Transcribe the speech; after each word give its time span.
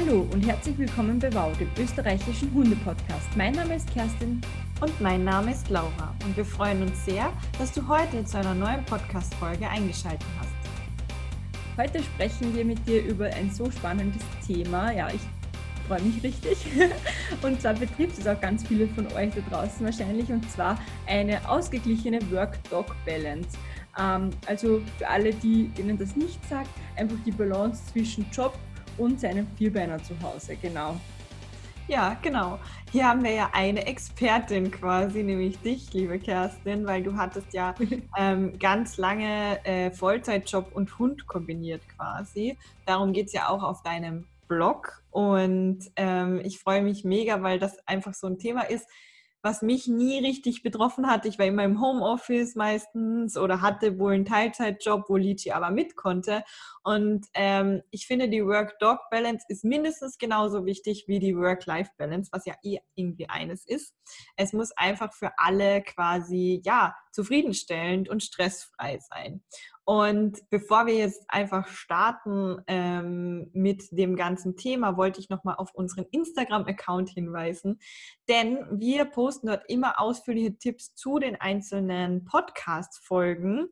Hallo 0.00 0.24
und 0.32 0.46
herzlich 0.46 0.78
willkommen 0.78 1.18
bei 1.18 1.32
WOW, 1.34 1.58
dem 1.58 1.68
österreichischen 1.76 2.54
Hunde-Podcast. 2.54 3.36
Mein 3.36 3.54
Name 3.54 3.74
ist 3.74 3.92
Kerstin. 3.92 4.40
Und 4.80 5.00
mein 5.00 5.24
Name 5.24 5.50
ist 5.50 5.68
Laura. 5.70 6.14
Und 6.24 6.36
wir 6.36 6.44
freuen 6.44 6.82
uns 6.82 7.04
sehr, 7.04 7.32
dass 7.58 7.72
du 7.72 7.84
heute 7.88 8.24
zu 8.24 8.38
einer 8.38 8.54
neuen 8.54 8.84
Podcast-Folge 8.84 9.68
eingeschaltet 9.68 10.28
hast. 10.38 10.52
Heute 11.76 12.00
sprechen 12.00 12.54
wir 12.54 12.64
mit 12.64 12.86
dir 12.86 13.04
über 13.06 13.26
ein 13.26 13.50
so 13.50 13.68
spannendes 13.72 14.22
Thema. 14.46 14.92
Ja, 14.92 15.08
ich 15.08 15.20
freue 15.88 16.02
mich 16.02 16.22
richtig. 16.22 16.58
Und 17.42 17.60
zwar 17.60 17.74
betrifft 17.74 18.18
es 18.18 18.26
auch 18.28 18.40
ganz 18.40 18.64
viele 18.68 18.86
von 18.86 19.04
euch 19.14 19.32
da 19.34 19.40
draußen 19.50 19.84
wahrscheinlich. 19.84 20.30
Und 20.30 20.48
zwar 20.48 20.78
eine 21.08 21.40
ausgeglichene 21.50 22.20
Work-Dog-Balance. 22.30 23.58
Ähm, 23.98 24.30
also 24.46 24.80
für 24.96 25.08
alle, 25.08 25.34
die, 25.34 25.68
denen 25.76 25.98
das 25.98 26.14
nicht 26.14 26.38
sagt, 26.48 26.70
einfach 26.94 27.16
die 27.26 27.32
Balance 27.32 27.82
zwischen 27.92 28.24
Job 28.30 28.56
und 28.98 29.20
seinem 29.20 29.46
Vierbeiner 29.56 30.02
zu 30.02 30.20
Hause. 30.22 30.56
Genau. 30.56 30.96
Ja, 31.88 32.18
genau. 32.20 32.58
Hier 32.92 33.08
haben 33.08 33.24
wir 33.24 33.32
ja 33.32 33.50
eine 33.54 33.86
Expertin 33.86 34.70
quasi, 34.70 35.22
nämlich 35.22 35.58
dich, 35.60 35.90
liebe 35.94 36.18
Kerstin, 36.18 36.86
weil 36.86 37.02
du 37.02 37.16
hattest 37.16 37.54
ja 37.54 37.74
ähm, 38.18 38.58
ganz 38.58 38.98
lange 38.98 39.64
äh, 39.64 39.90
Vollzeitjob 39.90 40.74
und 40.74 40.98
Hund 40.98 41.26
kombiniert 41.26 41.80
quasi. 41.96 42.58
Darum 42.84 43.14
geht 43.14 43.28
es 43.28 43.32
ja 43.32 43.48
auch 43.48 43.62
auf 43.62 43.82
deinem 43.82 44.26
Blog. 44.48 45.02
Und 45.10 45.78
ähm, 45.96 46.40
ich 46.44 46.58
freue 46.58 46.82
mich 46.82 47.04
mega, 47.04 47.42
weil 47.42 47.58
das 47.58 47.78
einfach 47.86 48.12
so 48.12 48.26
ein 48.26 48.38
Thema 48.38 48.62
ist, 48.62 48.86
was 49.42 49.62
mich 49.62 49.86
nie 49.86 50.18
richtig 50.18 50.62
betroffen 50.62 51.08
hat. 51.08 51.24
Ich 51.26 51.38
war 51.38 51.46
immer 51.46 51.64
im 51.64 51.80
Homeoffice 51.80 52.54
meistens 52.54 53.36
oder 53.36 53.60
hatte 53.62 53.98
wohl 53.98 54.14
einen 54.14 54.24
Teilzeitjob, 54.24 55.08
wo 55.08 55.16
Lichi 55.16 55.52
aber 55.52 55.70
mit 55.70 55.96
konnte. 55.96 56.42
Und 56.82 57.26
ähm, 57.34 57.82
ich 57.90 58.06
finde, 58.06 58.28
die 58.28 58.44
Work-Dog-Balance 58.44 59.44
ist 59.48 59.64
mindestens 59.64 60.18
genauso 60.18 60.64
wichtig 60.64 61.04
wie 61.06 61.18
die 61.18 61.36
Work-Life-Balance, 61.36 62.30
was 62.32 62.46
ja 62.46 62.54
eh 62.62 62.78
irgendwie 62.94 63.28
eines 63.28 63.66
ist. 63.66 63.94
Es 64.36 64.52
muss 64.52 64.72
einfach 64.76 65.12
für 65.12 65.32
alle 65.38 65.82
quasi, 65.82 66.60
ja, 66.64 66.94
zufriedenstellend 67.18 68.08
und 68.08 68.22
stressfrei 68.22 69.00
sein. 69.00 69.42
Und 69.84 70.38
bevor 70.50 70.86
wir 70.86 70.94
jetzt 70.94 71.24
einfach 71.28 71.66
starten 71.66 72.58
ähm, 72.68 73.50
mit 73.54 73.88
dem 73.90 74.14
ganzen 74.14 74.56
Thema, 74.56 74.96
wollte 74.96 75.18
ich 75.18 75.30
nochmal 75.30 75.56
auf 75.56 75.74
unseren 75.74 76.04
Instagram-Account 76.12 77.10
hinweisen, 77.10 77.80
denn 78.28 78.58
wir 78.70 79.06
posten 79.06 79.48
dort 79.48 79.64
immer 79.68 79.98
ausführliche 79.98 80.56
Tipps 80.58 80.94
zu 80.94 81.18
den 81.18 81.34
einzelnen 81.40 82.24
Podcast-Folgen 82.24 83.68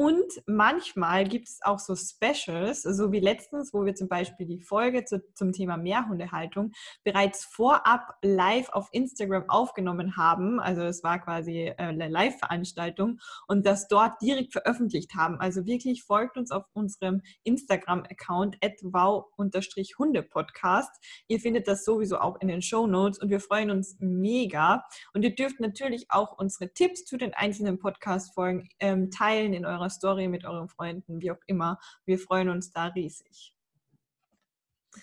und 0.00 0.42
manchmal 0.46 1.24
gibt 1.24 1.48
es 1.48 1.58
auch 1.62 1.78
so 1.78 1.94
Specials, 1.94 2.84
so 2.84 3.12
wie 3.12 3.20
letztens, 3.20 3.74
wo 3.74 3.84
wir 3.84 3.94
zum 3.94 4.08
Beispiel 4.08 4.46
die 4.46 4.62
Folge 4.62 5.04
zu, 5.04 5.22
zum 5.34 5.52
Thema 5.52 5.76
Mehrhundehaltung 5.76 6.72
bereits 7.04 7.44
vorab 7.44 8.16
live 8.22 8.70
auf 8.70 8.88
Instagram 8.92 9.50
aufgenommen 9.50 10.16
haben. 10.16 10.58
Also 10.58 10.84
es 10.84 11.04
war 11.04 11.18
quasi 11.18 11.66
äh, 11.66 11.74
eine 11.76 12.08
Live-Veranstaltung 12.08 13.20
und 13.46 13.66
das 13.66 13.88
dort 13.88 14.22
direkt 14.22 14.52
veröffentlicht 14.52 15.16
haben. 15.16 15.38
Also 15.38 15.66
wirklich 15.66 16.02
folgt 16.02 16.38
uns 16.38 16.50
auf 16.50 16.64
unserem 16.72 17.20
Instagram-Account 17.42 18.56
wow-hunde-podcast. 18.80 21.24
Ihr 21.28 21.40
findet 21.40 21.68
das 21.68 21.84
sowieso 21.84 22.20
auch 22.20 22.40
in 22.40 22.48
den 22.48 22.62
Show 22.62 22.86
Notes 22.86 23.18
und 23.18 23.28
wir 23.28 23.40
freuen 23.40 23.70
uns 23.70 23.96
mega. 23.98 24.82
Und 25.12 25.24
ihr 25.24 25.34
dürft 25.34 25.60
natürlich 25.60 26.06
auch 26.08 26.38
unsere 26.38 26.72
Tipps 26.72 27.04
zu 27.04 27.18
den 27.18 27.34
einzelnen 27.34 27.78
Podcast-Folgen 27.78 28.66
ähm, 28.78 29.10
teilen 29.10 29.52
in 29.52 29.66
eurer 29.66 29.89
Story 29.90 30.28
mit 30.28 30.44
euren 30.44 30.68
Freunden, 30.68 31.20
wie 31.20 31.30
auch 31.30 31.40
immer. 31.46 31.78
Wir 32.06 32.18
freuen 32.18 32.48
uns 32.48 32.70
da 32.70 32.86
riesig. 32.86 33.54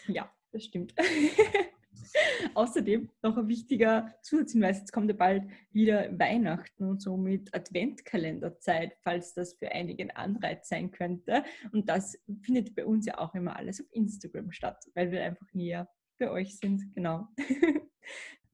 Ja, 0.08 0.32
das 0.52 0.66
stimmt. 0.66 0.94
Außerdem 2.54 3.10
noch 3.22 3.38
ein 3.38 3.48
wichtiger 3.48 4.14
Zusatzhinweis, 4.22 4.80
jetzt 4.80 4.92
kommt 4.92 5.10
ja 5.10 5.16
bald 5.16 5.44
wieder 5.72 6.18
Weihnachten 6.18 6.84
und 6.86 7.02
somit 7.02 7.54
Adventkalenderzeit, 7.54 8.98
falls 9.04 9.34
das 9.34 9.54
für 9.54 9.72
einige 9.72 10.04
ein 10.04 10.12
Anreiz 10.12 10.70
sein 10.70 10.92
könnte. 10.92 11.44
Und 11.72 11.90
das 11.90 12.18
findet 12.42 12.76
bei 12.76 12.86
uns 12.86 13.06
ja 13.06 13.18
auch 13.18 13.34
immer 13.36 13.56
alles 13.56 13.82
auf 13.82 13.88
Instagram 13.92 14.52
statt, 14.52 14.84
weil 14.96 15.12
wir 15.12 15.24
einfach 15.24 15.48
näher 15.54 15.90
bei 16.18 16.32
euch 16.32 16.58
sind. 16.58 16.96
Genau. 16.96 17.28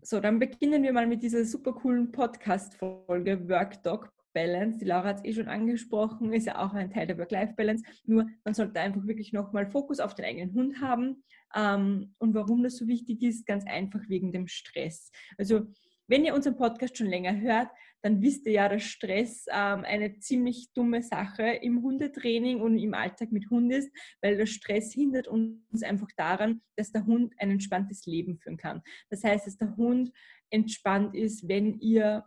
So, 0.06 0.20
dann 0.20 0.38
beginnen 0.38 0.84
wir 0.84 0.92
mal 0.92 1.08
mit 1.08 1.24
dieser 1.24 1.46
super 1.46 1.72
coolen 1.72 2.12
Podcast-Folge 2.12 3.48
Work 3.48 3.84
Dog 3.84 4.12
Balance. 4.34 4.80
Die 4.80 4.86
Laura 4.86 5.10
hat 5.10 5.18
es 5.20 5.26
eh 5.26 5.34
schon 5.34 5.48
angesprochen, 5.48 6.34
ist 6.34 6.48
ja 6.48 6.60
auch 6.60 6.74
ein 6.74 6.92
Teil 6.92 7.08
der 7.08 7.18
Work-Life-Balance. 7.18 7.84
Nur 8.06 8.28
man 8.44 8.54
sollte 8.54 8.80
einfach 8.80 9.06
wirklich 9.08 9.34
nochmal 9.34 9.70
Fokus 9.70 10.00
auf 10.00 10.16
den 10.16 10.26
eigenen 10.26 10.54
Hund 10.54 10.82
haben. 10.82 11.24
Ähm, 11.56 12.16
und 12.18 12.34
warum 12.34 12.64
das 12.64 12.78
so 12.78 12.88
wichtig 12.88 13.22
ist, 13.22 13.46
ganz 13.46 13.66
einfach 13.66 14.02
wegen 14.10 14.32
dem 14.32 14.48
Stress. 14.48 15.12
Also 15.38 15.68
wenn 16.08 16.26
ihr 16.26 16.34
unseren 16.34 16.58
Podcast 16.58 16.98
schon 16.98 17.08
länger 17.08 17.40
hört, 17.40 17.70
dann 18.02 18.22
wisst 18.22 18.46
ihr 18.46 18.52
ja, 18.52 18.68
dass 18.68 18.84
Stress 18.84 19.46
ähm, 19.50 19.86
eine 19.86 20.20
ziemlich 20.20 20.74
dumme 20.74 21.02
Sache 21.02 21.44
im 21.44 21.82
Hundetraining 21.82 22.60
und 22.60 22.78
im 22.78 22.94
Alltag 22.94 23.32
mit 23.32 23.50
Hund 23.50 23.72
ist, 23.72 23.90
weil 24.22 24.36
der 24.36 24.46
Stress 24.46 24.92
hindert 24.92 25.30
uns 25.30 25.84
einfach 25.84 26.10
daran, 26.18 26.62
dass 26.76 26.92
der 26.92 27.06
Hund 27.06 27.34
ein 27.38 27.52
entspanntes 27.52 28.06
Leben 28.06 28.38
führen 28.38 28.58
kann. 28.58 28.82
Das 29.10 29.24
heißt, 29.24 29.48
dass 29.48 29.58
der 29.58 29.78
Hund 29.78 30.12
entspannt 30.50 31.16
ist, 31.16 31.48
wenn 31.48 31.80
ihr 31.80 32.26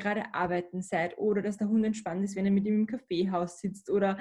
gerade 0.00 0.34
arbeiten 0.34 0.82
seid 0.82 1.18
oder 1.18 1.42
dass 1.42 1.56
der 1.58 1.68
Hund 1.68 1.84
entspannt 1.84 2.24
ist, 2.24 2.36
wenn 2.36 2.46
er 2.46 2.52
mit 2.52 2.66
ihm 2.66 2.80
im 2.80 2.86
Kaffeehaus 2.86 3.60
sitzt 3.60 3.90
oder 3.90 4.18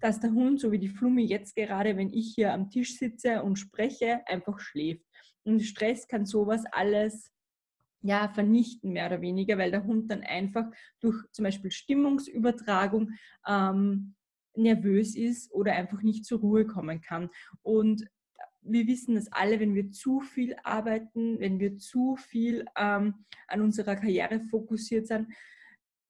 dass 0.00 0.20
der 0.20 0.32
Hund, 0.32 0.60
so 0.60 0.72
wie 0.72 0.78
die 0.78 0.88
Flummi 0.88 1.24
jetzt 1.24 1.54
gerade, 1.54 1.96
wenn 1.96 2.12
ich 2.12 2.32
hier 2.34 2.52
am 2.52 2.70
Tisch 2.70 2.96
sitze 2.96 3.42
und 3.42 3.56
spreche, 3.56 4.26
einfach 4.26 4.58
schläft. 4.58 5.04
Und 5.44 5.60
Stress 5.60 6.08
kann 6.08 6.26
sowas 6.26 6.64
alles 6.72 7.30
ja, 8.02 8.28
vernichten, 8.28 8.92
mehr 8.92 9.06
oder 9.06 9.20
weniger, 9.20 9.58
weil 9.58 9.70
der 9.70 9.84
Hund 9.84 10.10
dann 10.10 10.22
einfach 10.22 10.66
durch 11.00 11.16
zum 11.32 11.44
Beispiel 11.44 11.70
Stimmungsübertragung 11.70 13.10
ähm, 13.46 14.14
nervös 14.56 15.14
ist 15.16 15.52
oder 15.52 15.72
einfach 15.72 16.02
nicht 16.02 16.24
zur 16.24 16.40
Ruhe 16.40 16.66
kommen 16.66 17.00
kann. 17.00 17.30
Und 17.62 18.06
wir 18.62 18.86
wissen 18.86 19.14
das 19.14 19.30
alle, 19.32 19.60
wenn 19.60 19.74
wir 19.74 19.90
zu 19.90 20.20
viel 20.20 20.56
arbeiten, 20.62 21.40
wenn 21.40 21.58
wir 21.58 21.78
zu 21.78 22.16
viel 22.16 22.64
ähm, 22.76 23.24
an 23.48 23.60
unserer 23.62 23.96
Karriere 23.96 24.40
fokussiert 24.40 25.06
sind, 25.06 25.28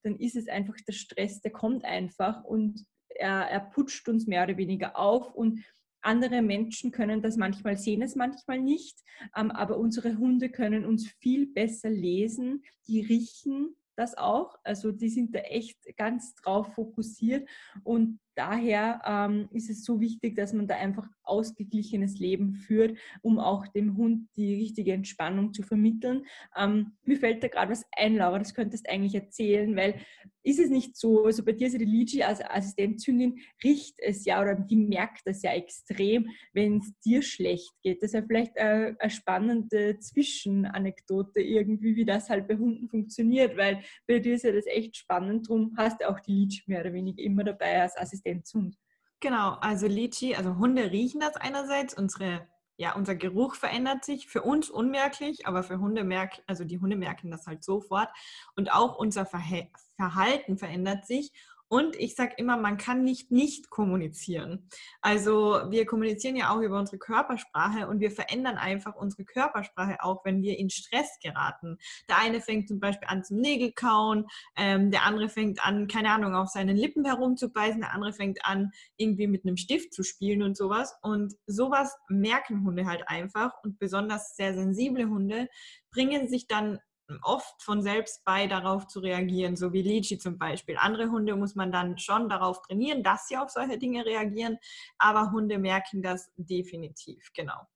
dann 0.02 0.16
ist 0.16 0.36
es 0.36 0.48
einfach 0.48 0.76
der 0.86 0.92
Stress, 0.92 1.40
der 1.40 1.52
kommt 1.52 1.84
einfach 1.84 2.44
und 2.44 2.84
er, 3.08 3.48
er 3.50 3.60
putscht 3.60 4.08
uns 4.08 4.26
mehr 4.26 4.44
oder 4.44 4.56
weniger 4.56 4.98
auf 4.98 5.34
und 5.34 5.64
andere 6.02 6.40
Menschen 6.40 6.92
können 6.92 7.20
das 7.20 7.36
manchmal 7.36 7.76
sehen, 7.76 8.02
es 8.02 8.16
manchmal 8.16 8.60
nicht, 8.60 8.98
ähm, 9.36 9.50
aber 9.50 9.76
unsere 9.76 10.16
Hunde 10.16 10.48
können 10.48 10.86
uns 10.86 11.06
viel 11.06 11.46
besser 11.46 11.90
lesen, 11.90 12.62
die 12.86 13.00
riechen 13.00 13.76
das 13.96 14.16
auch, 14.16 14.56
also 14.64 14.92
die 14.92 15.10
sind 15.10 15.34
da 15.34 15.40
echt 15.40 15.78
ganz 15.96 16.34
drauf 16.36 16.74
fokussiert 16.74 17.48
und 17.84 18.18
daher 18.40 19.02
ähm, 19.04 19.48
ist 19.52 19.68
es 19.68 19.84
so 19.84 20.00
wichtig, 20.00 20.34
dass 20.34 20.54
man 20.54 20.66
da 20.66 20.76
einfach 20.76 21.06
ausgeglichenes 21.24 22.18
Leben 22.18 22.54
führt, 22.54 22.98
um 23.20 23.38
auch 23.38 23.66
dem 23.68 23.98
Hund 23.98 24.28
die 24.34 24.54
richtige 24.54 24.94
Entspannung 24.94 25.52
zu 25.52 25.62
vermitteln. 25.62 26.24
Ähm, 26.56 26.92
mir 27.04 27.18
fällt 27.18 27.42
da 27.42 27.48
gerade 27.48 27.70
was 27.70 27.84
ein, 27.94 28.16
Laura, 28.16 28.38
das 28.38 28.54
könntest 28.54 28.86
du 28.86 28.90
eigentlich 28.90 29.14
erzählen, 29.14 29.76
weil 29.76 30.00
ist 30.42 30.58
es 30.58 30.70
nicht 30.70 30.96
so, 30.96 31.26
also 31.26 31.44
bei 31.44 31.52
dir 31.52 31.66
ist 31.66 31.74
ja 31.74 31.78
die 31.78 31.84
Ligi 31.84 32.22
als 32.22 32.40
Assistenzzündin 32.42 33.40
riecht 33.62 33.96
es 33.98 34.24
ja 34.24 34.40
oder 34.40 34.54
die 34.54 34.76
merkt 34.76 35.20
das 35.26 35.42
ja 35.42 35.52
extrem, 35.52 36.28
wenn 36.54 36.78
es 36.78 36.98
dir 37.04 37.20
schlecht 37.20 37.70
geht. 37.82 38.02
Das 38.02 38.08
ist 38.08 38.14
ja 38.14 38.22
vielleicht 38.26 38.58
eine, 38.58 38.96
eine 38.98 39.10
spannende 39.10 39.98
Zwischenanekdote 39.98 41.40
irgendwie, 41.40 41.94
wie 41.94 42.06
das 42.06 42.30
halt 42.30 42.48
bei 42.48 42.56
Hunden 42.56 42.88
funktioniert, 42.88 43.58
weil 43.58 43.82
bei 44.06 44.18
dir 44.18 44.34
ist 44.34 44.44
ja 44.44 44.52
das 44.52 44.66
echt 44.66 44.96
spannend, 44.96 45.48
darum 45.48 45.74
hast 45.76 46.00
du 46.00 46.08
auch 46.08 46.20
die 46.20 46.32
Ligi 46.32 46.62
mehr 46.66 46.80
oder 46.80 46.94
weniger 46.94 47.22
immer 47.22 47.44
dabei 47.44 47.82
als 47.82 47.98
Assistenz 47.98 48.29
Assistenz 48.38 48.76
Genau, 49.20 49.58
also 49.60 49.86
Litchi, 49.86 50.34
also 50.34 50.56
Hunde 50.56 50.90
riechen 50.90 51.20
das 51.20 51.36
einerseits, 51.36 51.92
unsere, 51.92 52.48
ja, 52.76 52.94
unser 52.94 53.14
Geruch 53.14 53.54
verändert 53.54 54.02
sich, 54.02 54.28
für 54.28 54.40
uns 54.40 54.70
unmerklich, 54.70 55.46
aber 55.46 55.62
für 55.62 55.78
Hunde 55.78 56.04
merken, 56.04 56.40
also 56.46 56.64
die 56.64 56.80
Hunde 56.80 56.96
merken 56.96 57.30
das 57.30 57.46
halt 57.46 57.62
sofort. 57.62 58.08
Und 58.56 58.72
auch 58.72 58.96
unser 58.96 59.26
Verhalten 59.26 60.56
verändert 60.56 61.06
sich 61.06 61.32
und 61.70 61.94
ich 61.94 62.16
sage 62.16 62.34
immer, 62.36 62.56
man 62.56 62.78
kann 62.78 63.04
nicht 63.04 63.30
nicht 63.30 63.70
kommunizieren. 63.70 64.68
Also 65.02 65.60
wir 65.70 65.86
kommunizieren 65.86 66.34
ja 66.34 66.50
auch 66.50 66.60
über 66.60 66.76
unsere 66.76 66.98
Körpersprache 66.98 67.86
und 67.86 68.00
wir 68.00 68.10
verändern 68.10 68.56
einfach 68.58 68.96
unsere 68.96 69.24
Körpersprache 69.24 69.98
auch, 70.02 70.24
wenn 70.24 70.42
wir 70.42 70.58
in 70.58 70.68
Stress 70.68 71.20
geraten. 71.22 71.78
Der 72.08 72.18
eine 72.18 72.40
fängt 72.40 72.66
zum 72.66 72.80
Beispiel 72.80 73.06
an 73.06 73.22
zum 73.22 73.36
Nägelkauen, 73.38 74.26
ähm, 74.56 74.90
der 74.90 75.04
andere 75.04 75.28
fängt 75.28 75.64
an, 75.64 75.86
keine 75.86 76.10
Ahnung, 76.10 76.34
auf 76.34 76.48
seinen 76.48 76.76
Lippen 76.76 77.04
herumzubeißen, 77.04 77.80
der 77.80 77.94
andere 77.94 78.12
fängt 78.12 78.44
an, 78.44 78.72
irgendwie 78.96 79.28
mit 79.28 79.44
einem 79.44 79.56
Stift 79.56 79.94
zu 79.94 80.02
spielen 80.02 80.42
und 80.42 80.56
sowas. 80.56 80.98
Und 81.02 81.34
sowas 81.46 81.96
merken 82.08 82.64
Hunde 82.64 82.86
halt 82.86 83.04
einfach 83.06 83.52
und 83.62 83.78
besonders 83.78 84.34
sehr 84.34 84.54
sensible 84.54 85.08
Hunde 85.08 85.46
bringen 85.92 86.26
sich 86.26 86.48
dann 86.48 86.80
oft 87.22 87.62
von 87.62 87.82
selbst 87.82 88.24
bei, 88.24 88.46
darauf 88.46 88.86
zu 88.86 89.00
reagieren, 89.00 89.56
so 89.56 89.72
wie 89.72 89.82
Lichi 89.82 90.18
zum 90.18 90.38
Beispiel. 90.38 90.76
Andere 90.78 91.10
Hunde 91.10 91.36
muss 91.36 91.54
man 91.54 91.72
dann 91.72 91.98
schon 91.98 92.28
darauf 92.28 92.62
trainieren, 92.62 93.02
dass 93.02 93.28
sie 93.28 93.36
auf 93.36 93.50
solche 93.50 93.78
Dinge 93.78 94.04
reagieren, 94.04 94.58
aber 94.98 95.32
Hunde 95.32 95.58
merken 95.58 96.02
das 96.02 96.30
definitiv, 96.36 97.30
genau. 97.34 97.66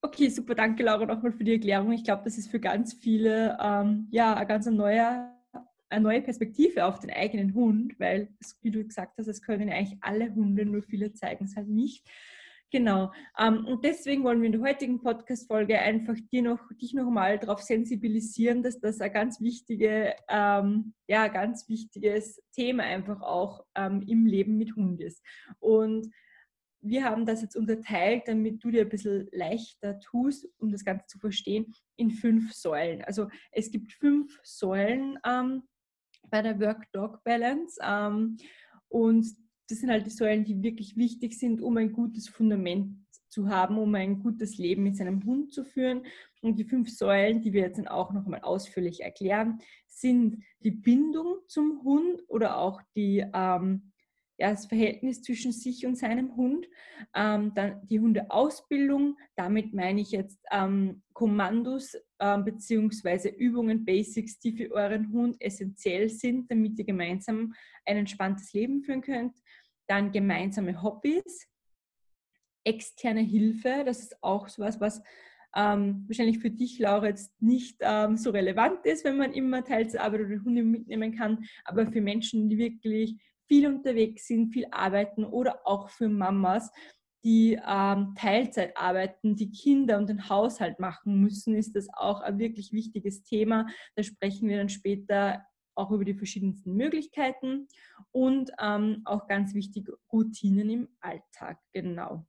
Okay, 0.00 0.28
super, 0.28 0.54
danke 0.54 0.84
Laura 0.84 1.06
nochmal 1.06 1.32
für 1.32 1.42
die 1.42 1.54
Erklärung. 1.54 1.90
Ich 1.92 2.04
glaube, 2.04 2.22
das 2.24 2.38
ist 2.38 2.50
für 2.50 2.60
ganz 2.60 2.94
viele 2.94 3.58
ähm, 3.60 4.06
ja 4.12 4.34
eine 4.34 4.46
ganz 4.46 4.66
neue, 4.66 5.28
eine 5.88 6.00
neue 6.00 6.22
Perspektive 6.22 6.84
auf 6.84 7.00
den 7.00 7.10
eigenen 7.10 7.52
Hund, 7.54 7.98
weil, 7.98 8.28
wie 8.62 8.70
du 8.70 8.84
gesagt 8.84 9.18
hast, 9.18 9.26
es 9.26 9.42
können 9.42 9.68
eigentlich 9.70 9.98
alle 10.00 10.32
Hunde, 10.34 10.64
nur 10.64 10.82
viele 10.82 11.14
zeigen 11.14 11.46
es 11.46 11.56
halt 11.56 11.68
nicht. 11.68 12.06
Genau. 12.70 13.12
Ähm, 13.38 13.64
und 13.64 13.82
deswegen 13.82 14.24
wollen 14.24 14.40
wir 14.40 14.46
in 14.46 14.52
der 14.52 14.60
heutigen 14.60 15.00
Podcast-Folge 15.00 15.78
einfach 15.78 16.16
dir 16.30 16.42
noch, 16.42 16.60
dich 16.80 16.92
noch 16.92 17.10
mal 17.10 17.38
darauf 17.38 17.62
sensibilisieren, 17.62 18.62
dass 18.62 18.78
das 18.78 19.00
ein 19.00 19.12
ganz 19.12 19.40
wichtige, 19.40 20.14
ähm, 20.28 20.92
ja, 21.06 21.28
ganz 21.28 21.66
wichtiges 21.68 22.42
Thema 22.52 22.82
einfach 22.82 23.22
auch 23.22 23.64
ähm, 23.74 24.04
im 24.06 24.26
Leben 24.26 24.58
mit 24.58 24.76
Hund 24.76 25.00
ist. 25.00 25.24
Und 25.60 26.10
wir 26.80 27.04
haben 27.04 27.24
das 27.24 27.40
jetzt 27.40 27.56
unterteilt, 27.56 28.24
damit 28.26 28.62
du 28.62 28.70
dir 28.70 28.82
ein 28.82 28.88
bisschen 28.88 29.28
leichter 29.32 29.98
tust, 30.00 30.46
um 30.58 30.70
das 30.70 30.84
Ganze 30.84 31.06
zu 31.06 31.18
verstehen, 31.18 31.74
in 31.96 32.10
fünf 32.10 32.52
Säulen. 32.52 33.02
Also 33.02 33.28
es 33.50 33.70
gibt 33.70 33.92
fünf 33.94 34.38
Säulen 34.42 35.18
ähm, 35.26 35.62
bei 36.30 36.42
der 36.42 36.60
Work-Dog-Balance 36.60 37.80
ähm, 37.82 38.36
und 38.88 39.26
das 39.68 39.80
sind 39.80 39.90
halt 39.90 40.06
die 40.06 40.10
Säulen, 40.10 40.44
die 40.44 40.62
wirklich 40.62 40.96
wichtig 40.96 41.38
sind, 41.38 41.60
um 41.60 41.76
ein 41.76 41.92
gutes 41.92 42.28
Fundament 42.28 42.96
zu 43.28 43.48
haben, 43.48 43.78
um 43.78 43.94
ein 43.94 44.20
gutes 44.20 44.56
Leben 44.56 44.82
mit 44.82 44.96
seinem 44.96 45.24
Hund 45.24 45.52
zu 45.52 45.64
führen. 45.64 46.02
Und 46.40 46.58
die 46.58 46.64
fünf 46.64 46.90
Säulen, 46.90 47.42
die 47.42 47.52
wir 47.52 47.62
jetzt 47.62 47.78
dann 47.78 47.88
auch 47.88 48.12
noch 48.12 48.24
einmal 48.24 48.40
ausführlich 48.40 49.02
erklären, 49.02 49.60
sind 49.86 50.42
die 50.60 50.70
Bindung 50.70 51.38
zum 51.46 51.82
Hund 51.82 52.22
oder 52.28 52.58
auch 52.58 52.80
die 52.96 53.24
ähm, 53.34 53.87
ja, 54.38 54.50
das 54.50 54.66
Verhältnis 54.66 55.20
zwischen 55.22 55.50
sich 55.50 55.84
und 55.84 55.96
seinem 55.96 56.36
Hund, 56.36 56.66
ähm, 57.14 57.52
dann 57.54 57.84
die 57.88 57.98
Hundeausbildung, 57.98 59.16
damit 59.34 59.74
meine 59.74 60.00
ich 60.00 60.12
jetzt 60.12 60.38
ähm, 60.52 61.02
Kommandos 61.12 61.96
ähm, 62.20 62.44
bzw. 62.44 63.30
Übungen, 63.30 63.84
Basics, 63.84 64.38
die 64.38 64.52
für 64.52 64.70
euren 64.70 65.12
Hund 65.12 65.36
essentiell 65.40 66.08
sind, 66.08 66.50
damit 66.50 66.78
ihr 66.78 66.84
gemeinsam 66.84 67.52
ein 67.84 67.96
entspanntes 67.96 68.52
Leben 68.52 68.82
führen 68.82 69.02
könnt. 69.02 69.36
Dann 69.88 70.12
gemeinsame 70.12 70.82
Hobbys, 70.82 71.48
externe 72.62 73.22
Hilfe, 73.22 73.82
das 73.84 74.00
ist 74.00 74.22
auch 74.22 74.46
sowas, 74.46 74.80
was 74.80 75.02
ähm, 75.56 76.04
wahrscheinlich 76.06 76.38
für 76.38 76.50
dich, 76.50 76.78
Laura, 76.78 77.06
jetzt 77.06 77.32
nicht 77.42 77.78
ähm, 77.80 78.16
so 78.16 78.30
relevant 78.30 78.84
ist, 78.84 79.04
wenn 79.04 79.16
man 79.16 79.32
immer 79.32 79.64
Teilzeitarbeit 79.64 80.20
oder 80.20 80.44
Hunde 80.44 80.62
mitnehmen 80.62 81.16
kann, 81.16 81.44
aber 81.64 81.90
für 81.90 82.02
Menschen, 82.02 82.48
die 82.48 82.58
wirklich 82.58 83.16
viel 83.48 83.66
unterwegs 83.66 84.26
sind, 84.26 84.52
viel 84.52 84.66
arbeiten 84.70 85.24
oder 85.24 85.66
auch 85.66 85.88
für 85.88 86.08
Mamas, 86.08 86.70
die 87.24 87.58
ähm, 87.66 88.14
Teilzeit 88.16 88.76
arbeiten, 88.76 89.34
die 89.34 89.50
Kinder 89.50 89.98
und 89.98 90.08
den 90.08 90.28
Haushalt 90.28 90.78
machen 90.78 91.20
müssen, 91.20 91.56
ist 91.56 91.74
das 91.74 91.88
auch 91.92 92.20
ein 92.20 92.38
wirklich 92.38 92.72
wichtiges 92.72 93.24
Thema. 93.24 93.66
Da 93.96 94.02
sprechen 94.02 94.48
wir 94.48 94.58
dann 94.58 94.68
später 94.68 95.42
auch 95.74 95.90
über 95.90 96.04
die 96.04 96.14
verschiedensten 96.14 96.74
Möglichkeiten 96.74 97.68
und 98.12 98.50
ähm, 98.60 99.02
auch 99.04 99.26
ganz 99.26 99.54
wichtig 99.54 99.88
Routinen 100.12 100.70
im 100.70 100.88
Alltag. 101.00 101.58
Genau. 101.72 102.26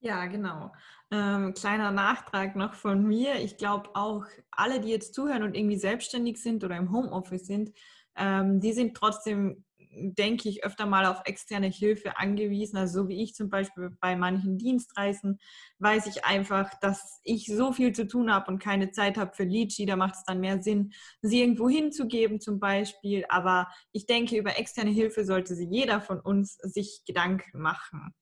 Ja, 0.00 0.26
genau. 0.26 0.70
Ähm, 1.10 1.54
kleiner 1.54 1.90
Nachtrag 1.90 2.56
noch 2.56 2.74
von 2.74 3.06
mir. 3.06 3.36
Ich 3.36 3.56
glaube 3.56 3.88
auch 3.94 4.26
alle, 4.50 4.80
die 4.80 4.90
jetzt 4.90 5.14
zuhören 5.14 5.42
und 5.42 5.56
irgendwie 5.56 5.78
selbstständig 5.78 6.42
sind 6.42 6.62
oder 6.62 6.76
im 6.76 6.92
Homeoffice 6.92 7.46
sind, 7.46 7.72
ähm, 8.16 8.60
die 8.60 8.72
sind 8.72 8.94
trotzdem 8.94 9.64
denke 9.96 10.48
ich, 10.48 10.64
öfter 10.64 10.86
mal 10.86 11.06
auf 11.06 11.22
externe 11.24 11.68
Hilfe 11.68 12.16
angewiesen. 12.16 12.76
Also 12.76 13.02
so 13.02 13.08
wie 13.08 13.22
ich 13.22 13.34
zum 13.34 13.48
Beispiel 13.48 13.90
bei 14.00 14.16
manchen 14.16 14.58
Dienstreisen, 14.58 15.38
weiß 15.78 16.06
ich 16.06 16.24
einfach, 16.24 16.70
dass 16.80 17.20
ich 17.24 17.46
so 17.46 17.72
viel 17.72 17.92
zu 17.92 18.06
tun 18.06 18.32
habe 18.32 18.50
und 18.50 18.58
keine 18.58 18.90
Zeit 18.90 19.16
habe 19.16 19.34
für 19.34 19.44
Litchi. 19.44 19.86
Da 19.86 19.96
macht 19.96 20.14
es 20.14 20.24
dann 20.24 20.40
mehr 20.40 20.62
Sinn, 20.62 20.92
sie 21.22 21.40
irgendwo 21.40 21.68
hinzugeben 21.68 22.40
zum 22.40 22.60
Beispiel. 22.60 23.24
Aber 23.28 23.68
ich 23.92 24.06
denke, 24.06 24.36
über 24.36 24.58
externe 24.58 24.90
Hilfe 24.90 25.24
sollte 25.24 25.54
sich 25.54 25.68
jeder 25.70 26.00
von 26.00 26.20
uns 26.20 26.56
sich 26.56 27.02
Gedanken 27.06 27.60
machen. 27.60 28.14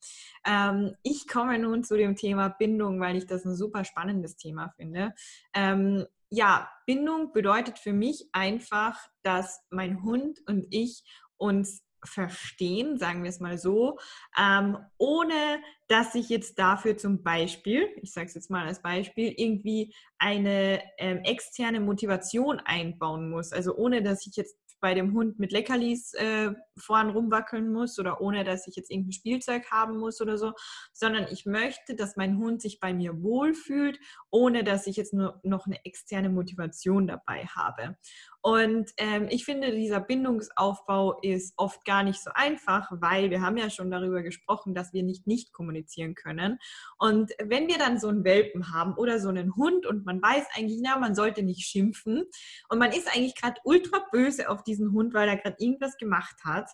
Ähm, 0.46 0.94
ich 1.02 1.28
komme 1.28 1.58
nun 1.58 1.84
zu 1.84 1.96
dem 1.96 2.16
Thema 2.16 2.48
Bindung, 2.48 3.00
weil 3.00 3.16
ich 3.16 3.26
das 3.26 3.44
ein 3.44 3.54
super 3.54 3.84
spannendes 3.84 4.36
Thema 4.36 4.72
finde. 4.76 5.14
Ähm, 5.54 6.06
ja, 6.34 6.70
Bindung 6.86 7.34
bedeutet 7.34 7.78
für 7.78 7.92
mich 7.92 8.30
einfach, 8.32 8.98
dass 9.22 9.60
mein 9.68 10.02
Hund 10.02 10.38
und 10.46 10.66
ich 10.70 11.04
uns 11.42 11.82
verstehen, 12.04 12.98
sagen 12.98 13.22
wir 13.22 13.30
es 13.30 13.40
mal 13.40 13.58
so, 13.58 13.98
ähm, 14.38 14.76
ohne 14.98 15.62
dass 15.88 16.14
ich 16.14 16.28
jetzt 16.28 16.58
dafür 16.58 16.96
zum 16.96 17.22
Beispiel, 17.22 17.88
ich 18.00 18.12
sage 18.12 18.26
es 18.26 18.34
jetzt 18.34 18.50
mal 18.50 18.66
als 18.66 18.82
Beispiel, 18.82 19.32
irgendwie 19.36 19.94
eine 20.18 20.82
ähm, 20.98 21.18
externe 21.18 21.80
Motivation 21.80 22.60
einbauen 22.60 23.30
muss. 23.30 23.52
Also 23.52 23.76
ohne 23.76 24.02
dass 24.02 24.26
ich 24.26 24.36
jetzt 24.36 24.56
bei 24.82 24.94
dem 24.94 25.14
Hund 25.14 25.38
mit 25.38 25.52
Leckerlis 25.52 26.12
äh, 26.14 26.52
voran 26.76 27.10
rumwackeln 27.10 27.72
muss 27.72 28.00
oder 28.00 28.20
ohne 28.20 28.42
dass 28.42 28.66
ich 28.66 28.74
jetzt 28.74 28.90
irgendein 28.90 29.12
Spielzeug 29.12 29.70
haben 29.70 29.96
muss 29.96 30.20
oder 30.20 30.36
so, 30.36 30.52
sondern 30.92 31.28
ich 31.30 31.46
möchte, 31.46 31.94
dass 31.94 32.16
mein 32.16 32.36
Hund 32.38 32.60
sich 32.60 32.80
bei 32.80 32.92
mir 32.92 33.22
wohlfühlt, 33.22 34.00
ohne 34.30 34.64
dass 34.64 34.88
ich 34.88 34.96
jetzt 34.96 35.14
nur 35.14 35.40
noch 35.44 35.66
eine 35.66 35.84
externe 35.84 36.30
Motivation 36.30 37.06
dabei 37.06 37.46
habe. 37.46 37.96
Und 38.42 38.90
ähm, 38.96 39.28
ich 39.30 39.44
finde, 39.44 39.72
dieser 39.72 40.00
Bindungsaufbau 40.00 41.20
ist 41.22 41.54
oft 41.56 41.84
gar 41.84 42.02
nicht 42.02 42.20
so 42.20 42.30
einfach, 42.34 42.88
weil 42.90 43.30
wir 43.30 43.40
haben 43.40 43.56
ja 43.56 43.70
schon 43.70 43.90
darüber 43.90 44.22
gesprochen, 44.22 44.74
dass 44.74 44.92
wir 44.92 45.04
nicht 45.04 45.28
nicht 45.28 45.52
kommunizieren 45.52 46.16
können. 46.16 46.58
Und 46.98 47.30
wenn 47.42 47.68
wir 47.68 47.78
dann 47.78 48.00
so 48.00 48.08
einen 48.08 48.24
Welpen 48.24 48.72
haben 48.72 48.94
oder 48.94 49.20
so 49.20 49.28
einen 49.28 49.54
Hund 49.54 49.86
und 49.86 50.04
man 50.04 50.20
weiß 50.20 50.44
eigentlich, 50.56 50.80
na, 50.82 50.98
man 50.98 51.14
sollte 51.14 51.44
nicht 51.44 51.68
schimpfen 51.68 52.24
und 52.68 52.78
man 52.78 52.90
ist 52.90 53.08
eigentlich 53.14 53.36
gerade 53.36 53.60
ultra 53.62 54.04
böse 54.10 54.50
auf 54.50 54.64
diesen 54.64 54.90
Hund, 54.90 55.14
weil 55.14 55.28
er 55.28 55.36
gerade 55.36 55.56
irgendwas 55.60 55.96
gemacht 55.96 56.36
hat, 56.44 56.68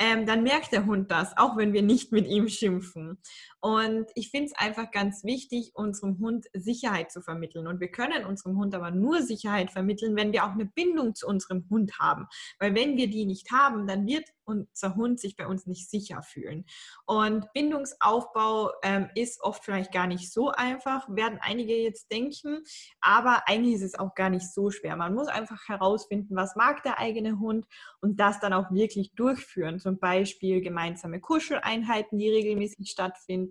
ähm, 0.00 0.24
dann 0.24 0.42
merkt 0.42 0.72
der 0.72 0.86
Hund 0.86 1.10
das, 1.10 1.36
auch 1.36 1.58
wenn 1.58 1.74
wir 1.74 1.82
nicht 1.82 2.10
mit 2.10 2.26
ihm 2.26 2.48
schimpfen. 2.48 3.18
Und 3.60 4.06
ich 4.14 4.30
finde 4.30 4.46
es 4.46 4.58
einfach 4.58 4.90
ganz 4.90 5.22
wichtig, 5.22 5.72
unserem 5.74 6.18
Hund 6.18 6.46
Sicherheit 6.54 7.12
zu 7.12 7.20
vermitteln. 7.20 7.66
Und 7.66 7.80
wir 7.80 7.90
können 7.90 8.24
unserem 8.24 8.56
Hund 8.56 8.74
aber 8.74 8.90
nur 8.90 9.22
Sicherheit 9.22 9.70
vermitteln, 9.70 10.16
wenn 10.16 10.32
wir 10.32 10.44
auch 10.44 10.52
eine 10.52 10.64
Bindung 10.64 11.14
zu 11.14 11.26
unserem 11.26 11.66
Hund 11.68 11.98
haben. 11.98 12.26
Weil 12.58 12.74
wenn 12.74 12.96
wir 12.96 13.08
die 13.08 13.26
nicht 13.26 13.50
haben, 13.52 13.86
dann 13.86 14.06
wird 14.06 14.24
unser 14.44 14.96
Hund 14.96 15.20
sich 15.20 15.36
bei 15.36 15.46
uns 15.46 15.66
nicht 15.66 15.88
sicher 15.88 16.22
fühlen. 16.22 16.64
Und 17.06 17.52
Bindungsaufbau 17.52 18.72
ähm, 18.82 19.08
ist 19.14 19.42
oft 19.42 19.64
vielleicht 19.64 19.92
gar 19.92 20.06
nicht 20.06 20.32
so 20.32 20.50
einfach, 20.50 21.08
werden 21.08 21.38
einige 21.40 21.76
jetzt 21.76 22.10
denken, 22.10 22.64
aber 23.00 23.42
eigentlich 23.46 23.76
ist 23.76 23.82
es 23.82 23.98
auch 23.98 24.14
gar 24.14 24.30
nicht 24.30 24.52
so 24.52 24.70
schwer. 24.70 24.96
Man 24.96 25.14
muss 25.14 25.28
einfach 25.28 25.68
herausfinden, 25.68 26.34
was 26.34 26.56
mag 26.56 26.82
der 26.82 26.98
eigene 26.98 27.38
Hund 27.38 27.66
und 28.00 28.18
das 28.18 28.40
dann 28.40 28.52
auch 28.52 28.72
wirklich 28.72 29.14
durchführen. 29.14 29.78
Zum 29.78 29.98
Beispiel 29.98 30.60
gemeinsame 30.60 31.20
Kuscheleinheiten, 31.20 32.18
die 32.18 32.30
regelmäßig 32.30 32.90
stattfinden 32.90 33.49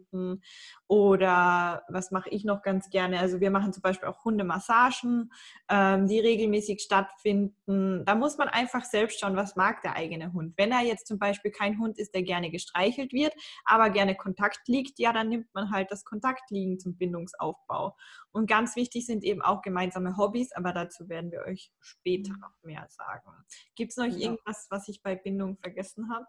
oder 0.88 1.84
was 1.90 2.12
mache 2.12 2.30
ich 2.30 2.44
noch 2.46 2.62
ganz 2.62 2.90
gerne? 2.90 3.20
Also 3.20 3.40
wir 3.40 3.52
machen 3.52 3.74
zum 3.74 3.82
Beispiel 3.82 4.08
auch 4.10 4.24
Hundemassagen, 4.24 5.32
ähm, 5.70 6.08
die 6.08 6.20
regelmäßig 6.20 6.82
stattfinden. 6.82 8.06
Da 8.06 8.16
muss 8.16 8.38
man 8.38 8.48
einfach 8.50 8.84
selbst 8.84 9.20
schauen, 9.20 9.36
was 9.36 9.56
mag 9.56 9.82
der 9.82 9.96
eigene 9.96 10.34
Hund. 10.34 10.54
Wenn 10.58 10.72
er 10.72 10.82
jetzt 10.82 11.08
zum 11.08 11.20
Beispiel 11.20 11.52
kein 11.52 11.80
Hund 11.80 11.98
ist, 11.98 12.14
der 12.14 12.24
gerne 12.24 12.52
gestreichelt 12.52 13.14
wird, 13.14 13.34
aber 13.66 13.90
gerne 13.90 14.16
Kontakt 14.16 14.68
liegt, 14.68 15.00
ja, 15.00 15.14
dann 15.14 15.30
nimmt 15.30 15.54
man 15.54 15.72
halt 15.72 15.92
das 15.92 16.06
Kontaktliegen 16.06 16.80
zum 16.80 16.98
Bindungsaufbau. 16.98 17.96
Und 18.32 18.48
ganz 18.48 18.76
wichtig 18.76 19.06
sind 19.06 19.24
eben 19.24 19.42
auch 19.42 19.62
gemeinsame 19.62 20.18
Hobbys, 20.18 20.52
aber 20.52 20.74
dazu 20.74 21.10
werden 21.10 21.32
wir 21.32 21.42
euch 21.42 21.72
später 21.80 22.34
mhm. 22.34 22.40
noch 22.40 22.64
mehr 22.64 22.86
sagen. 22.90 23.32
Gibt 23.76 23.92
es 23.92 23.98
noch 23.98 24.06
ja. 24.06 24.18
irgendwas, 24.18 24.68
was 24.70 24.88
ich 24.88 25.02
bei 25.02 25.16
Bindung 25.16 25.58
vergessen 25.58 26.10
habe? 26.14 26.26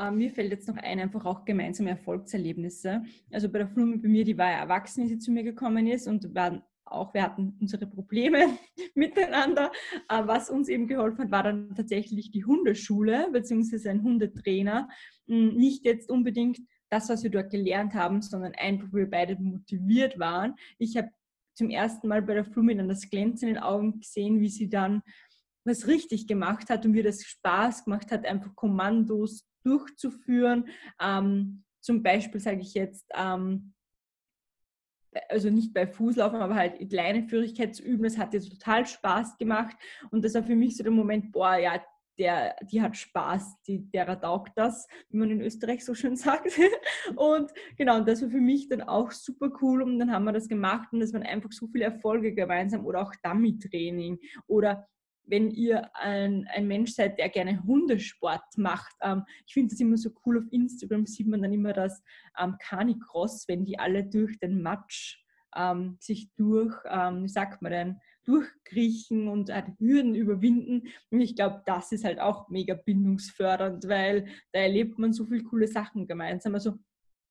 Äh, 0.00 0.10
mir 0.10 0.30
fällt 0.30 0.50
jetzt 0.50 0.68
noch 0.68 0.76
ein, 0.76 0.98
einfach 0.98 1.24
auch 1.26 1.44
gemeinsame 1.44 1.90
Erfolgserlebnisse. 1.90 3.02
Also 3.30 3.50
bei 3.50 3.58
der 3.58 3.68
Flume 3.68 3.98
bei 3.98 4.08
mir, 4.08 4.24
die 4.24 4.38
war 4.38 4.50
ja 4.50 4.58
erwachsen, 4.58 5.04
wie 5.04 5.08
sie 5.08 5.18
zu 5.18 5.30
mir 5.30 5.42
gekommen 5.42 5.86
ist 5.86 6.08
und 6.08 6.34
waren 6.34 6.62
auch, 6.86 7.14
wir 7.14 7.22
hatten 7.22 7.56
unsere 7.60 7.86
Probleme 7.86 8.58
miteinander. 8.94 9.70
Äh, 10.08 10.22
was 10.26 10.48
uns 10.48 10.68
eben 10.68 10.88
geholfen 10.88 11.24
hat, 11.24 11.30
war 11.30 11.42
dann 11.42 11.74
tatsächlich 11.74 12.30
die 12.30 12.44
Hundeschule 12.44 13.28
beziehungsweise 13.30 13.90
ein 13.90 14.02
Hundetrainer. 14.02 14.88
Hm, 15.28 15.54
nicht 15.56 15.84
jetzt 15.84 16.10
unbedingt 16.10 16.58
das, 16.88 17.08
was 17.10 17.22
wir 17.22 17.30
dort 17.30 17.50
gelernt 17.50 17.94
haben, 17.94 18.22
sondern 18.22 18.54
einfach, 18.54 18.88
wo 18.90 18.96
wir 18.96 19.10
beide 19.10 19.36
motiviert 19.40 20.18
waren. 20.18 20.54
Ich 20.78 20.96
habe 20.96 21.10
zum 21.54 21.68
ersten 21.68 22.08
Mal 22.08 22.22
bei 22.22 22.34
der 22.34 22.44
Flume 22.46 22.74
dann 22.74 22.88
das 22.88 23.10
Glänzen 23.10 23.48
in 23.48 23.54
den 23.54 23.62
Augen 23.62 24.00
gesehen, 24.00 24.40
wie 24.40 24.48
sie 24.48 24.70
dann 24.70 25.02
was 25.64 25.86
richtig 25.86 26.26
gemacht 26.26 26.70
hat 26.70 26.86
und 26.86 26.94
wie 26.94 27.02
das 27.02 27.22
Spaß 27.22 27.84
gemacht 27.84 28.10
hat, 28.10 28.24
einfach 28.24 28.56
Kommandos 28.56 29.49
durchzuführen. 29.64 30.68
Ähm, 31.00 31.64
zum 31.80 32.02
Beispiel 32.02 32.40
sage 32.40 32.60
ich 32.60 32.74
jetzt, 32.74 33.06
ähm, 33.14 33.72
also 35.28 35.50
nicht 35.50 35.74
bei 35.74 35.86
Fußlaufen, 35.86 36.40
aber 36.40 36.54
halt 36.54 36.88
kleine 36.88 37.24
Führigkeit 37.24 37.74
zu 37.74 37.82
üben, 37.82 38.04
das 38.04 38.18
hat 38.18 38.32
dir 38.32 38.40
total 38.40 38.86
Spaß 38.86 39.38
gemacht. 39.38 39.76
Und 40.10 40.24
das 40.24 40.34
war 40.34 40.42
für 40.42 40.54
mich 40.54 40.76
so 40.76 40.82
der 40.82 40.92
Moment, 40.92 41.32
boah, 41.32 41.56
ja, 41.56 41.80
der, 42.18 42.54
die 42.70 42.82
hat 42.82 42.96
Spaß, 42.96 43.62
die, 43.66 43.90
derer 43.90 44.20
taugt 44.20 44.52
das, 44.54 44.86
wie 45.08 45.16
man 45.16 45.30
in 45.30 45.40
Österreich 45.40 45.84
so 45.84 45.94
schön 45.94 46.16
sagt. 46.16 46.52
Und 47.16 47.50
genau, 47.76 47.96
und 47.96 48.06
das 48.06 48.22
war 48.22 48.28
für 48.28 48.40
mich 48.40 48.68
dann 48.68 48.82
auch 48.82 49.10
super 49.10 49.50
cool 49.60 49.82
und 49.82 49.98
dann 49.98 50.12
haben 50.12 50.24
wir 50.24 50.32
das 50.32 50.48
gemacht 50.48 50.92
und 50.92 51.00
es 51.00 51.12
waren 51.12 51.22
einfach 51.22 51.50
so 51.50 51.66
viele 51.66 51.86
Erfolge 51.86 52.34
gemeinsam 52.34 52.84
oder 52.84 53.02
auch 53.02 53.14
Dummy-Training 53.22 54.18
oder 54.46 54.86
wenn 55.30 55.50
ihr 55.50 55.94
ein, 55.96 56.46
ein 56.52 56.66
Mensch 56.66 56.92
seid, 56.92 57.18
der 57.18 57.28
gerne 57.28 57.62
Hundesport 57.62 58.42
macht. 58.56 58.94
Ähm, 59.00 59.24
ich 59.46 59.54
finde 59.54 59.70
das 59.70 59.80
immer 59.80 59.96
so 59.96 60.10
cool. 60.24 60.38
Auf 60.38 60.44
Instagram 60.50 61.06
sieht 61.06 61.28
man 61.28 61.42
dann 61.42 61.52
immer 61.52 61.72
das 61.72 62.02
ähm, 62.38 62.56
Canicross, 62.60 63.46
wenn 63.48 63.64
die 63.64 63.78
alle 63.78 64.04
durch 64.04 64.38
den 64.38 64.62
Matsch 64.62 65.24
ähm, 65.56 65.96
sich 66.00 66.32
durch, 66.36 66.74
ähm, 66.88 67.24
wie 67.24 67.28
sagt 67.28 67.62
man 67.62 67.72
denn, 67.72 68.00
durchkriechen 68.24 69.28
und 69.28 69.50
äh, 69.50 69.62
Hürden 69.78 70.14
überwinden. 70.14 70.88
Und 71.10 71.20
ich 71.20 71.34
glaube, 71.34 71.62
das 71.66 71.92
ist 71.92 72.04
halt 72.04 72.20
auch 72.20 72.48
mega 72.48 72.74
bindungsfördernd, 72.74 73.88
weil 73.88 74.28
da 74.52 74.60
erlebt 74.60 74.98
man 74.98 75.12
so 75.12 75.24
viele 75.24 75.42
coole 75.42 75.68
Sachen 75.68 76.06
gemeinsam. 76.06 76.54
Also 76.54 76.78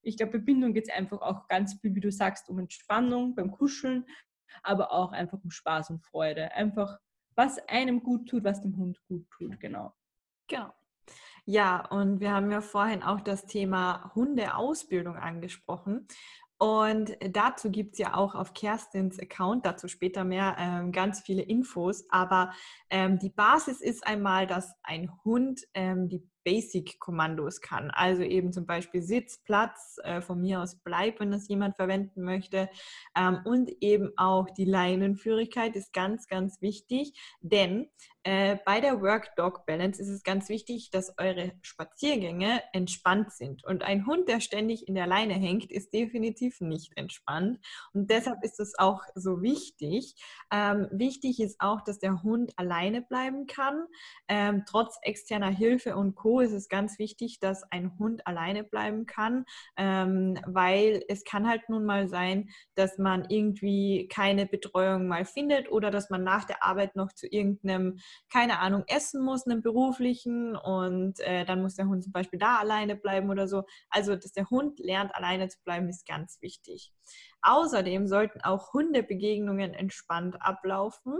ich 0.01 0.17
glaube, 0.17 0.33
bei 0.33 0.45
Bindung 0.45 0.73
geht 0.73 0.87
es 0.87 0.93
einfach 0.93 1.21
auch 1.21 1.47
ganz 1.47 1.75
viel, 1.79 1.95
wie 1.95 1.99
du 1.99 2.11
sagst, 2.11 2.49
um 2.49 2.59
Entspannung 2.59 3.35
beim 3.35 3.51
Kuscheln, 3.51 4.05
aber 4.63 4.91
auch 4.91 5.11
einfach 5.11 5.39
um 5.43 5.51
Spaß 5.51 5.91
und 5.91 6.03
Freude. 6.03 6.51
Einfach, 6.53 6.97
was 7.39 7.57
einem 7.69 8.03
gut 8.03 8.27
tut, 8.27 8.43
was 8.43 8.61
dem 8.61 8.75
Hund 8.75 8.99
gut 9.07 9.25
tut, 9.31 9.57
genau. 9.61 9.93
Genau. 10.49 10.73
Ja, 11.45 11.85
und 11.87 12.19
wir 12.19 12.33
haben 12.33 12.51
ja 12.51 12.59
vorhin 12.59 13.01
auch 13.01 13.21
das 13.21 13.45
Thema 13.45 14.11
Hundeausbildung 14.13 15.15
angesprochen. 15.15 16.05
Und 16.57 17.15
dazu 17.29 17.71
gibt 17.71 17.93
es 17.93 17.99
ja 17.99 18.15
auch 18.15 18.35
auf 18.35 18.53
Kerstins 18.53 19.17
Account, 19.19 19.65
dazu 19.65 19.87
später 19.87 20.25
mehr, 20.25 20.57
ähm, 20.59 20.91
ganz 20.91 21.21
viele 21.21 21.41
Infos. 21.41 22.03
Aber 22.09 22.51
ähm, 22.89 23.17
die 23.19 23.29
Basis 23.29 23.79
ist 23.79 24.05
einmal, 24.05 24.45
dass 24.45 24.75
ein 24.83 25.09
Hund 25.23 25.61
ähm, 25.73 26.09
die 26.09 26.21
Basic-Kommandos 26.43 27.61
kann. 27.61 27.91
Also 27.91 28.23
eben 28.23 28.51
zum 28.51 28.65
Beispiel 28.65 29.01
Sitz, 29.01 29.41
Platz, 29.43 29.97
äh, 30.03 30.21
von 30.21 30.41
mir 30.41 30.61
aus 30.61 30.75
Bleib, 30.83 31.19
wenn 31.19 31.31
das 31.31 31.47
jemand 31.47 31.75
verwenden 31.75 32.23
möchte. 32.23 32.69
Ähm, 33.17 33.39
und 33.45 33.71
eben 33.81 34.11
auch 34.17 34.49
die 34.49 34.65
Leinenführigkeit 34.65 35.75
ist 35.75 35.93
ganz, 35.93 36.27
ganz 36.27 36.61
wichtig, 36.61 37.13
denn 37.41 37.89
äh, 38.23 38.57
bei 38.65 38.81
der 38.81 39.01
Work-Dog-Balance 39.01 40.01
ist 40.01 40.09
es 40.09 40.23
ganz 40.23 40.49
wichtig, 40.49 40.91
dass 40.91 41.13
eure 41.17 41.53
Spaziergänge 41.61 42.61
entspannt 42.73 43.31
sind. 43.31 43.63
Und 43.65 43.83
ein 43.83 44.05
Hund, 44.05 44.27
der 44.27 44.41
ständig 44.41 44.87
in 44.87 44.95
der 44.95 45.07
Leine 45.07 45.33
hängt, 45.33 45.71
ist 45.71 45.93
definitiv 45.93 46.59
nicht 46.59 46.97
entspannt. 46.97 47.59
Und 47.93 48.11
deshalb 48.11 48.43
ist 48.43 48.59
es 48.59 48.77
auch 48.77 49.03
so 49.15 49.41
wichtig. 49.41 50.15
Ähm, 50.51 50.87
wichtig 50.91 51.39
ist 51.39 51.61
auch, 51.61 51.81
dass 51.81 51.99
der 51.99 52.21
Hund 52.21 52.51
alleine 52.57 53.01
bleiben 53.01 53.47
kann, 53.47 53.85
ähm, 54.27 54.63
trotz 54.67 54.97
externer 55.01 55.49
Hilfe 55.49 55.95
und 55.95 56.15
Co 56.15 56.28
ist 56.39 56.53
es 56.53 56.69
ganz 56.69 56.99
wichtig, 56.99 57.39
dass 57.39 57.63
ein 57.71 57.97
Hund 57.97 58.27
alleine 58.27 58.63
bleiben 58.63 59.05
kann, 59.05 59.45
ähm, 59.77 60.39
weil 60.45 61.03
es 61.07 61.23
kann 61.23 61.47
halt 61.47 61.67
nun 61.69 61.85
mal 61.85 62.07
sein, 62.07 62.49
dass 62.75 62.97
man 62.97 63.25
irgendwie 63.29 64.07
keine 64.07 64.45
Betreuung 64.45 65.07
mal 65.07 65.25
findet 65.25 65.71
oder 65.71 65.91
dass 65.91 66.09
man 66.09 66.23
nach 66.23 66.45
der 66.45 66.63
Arbeit 66.63 66.95
noch 66.95 67.11
zu 67.13 67.27
irgendeinem, 67.27 67.99
keine 68.31 68.59
Ahnung, 68.59 68.83
essen 68.87 69.23
muss, 69.23 69.47
einem 69.47 69.61
beruflichen 69.61 70.55
und 70.55 71.19
äh, 71.21 71.45
dann 71.45 71.61
muss 71.61 71.75
der 71.75 71.87
Hund 71.87 72.03
zum 72.03 72.13
Beispiel 72.13 72.39
da 72.39 72.57
alleine 72.57 72.95
bleiben 72.95 73.29
oder 73.29 73.47
so. 73.47 73.63
Also, 73.89 74.15
dass 74.15 74.31
der 74.31 74.49
Hund 74.49 74.79
lernt, 74.79 75.15
alleine 75.15 75.47
zu 75.47 75.57
bleiben, 75.63 75.89
ist 75.89 76.05
ganz 76.05 76.37
wichtig. 76.41 76.93
Außerdem 77.41 78.07
sollten 78.07 78.41
auch 78.41 78.73
Hundebegegnungen 78.73 79.73
entspannt 79.73 80.41
ablaufen. 80.41 81.19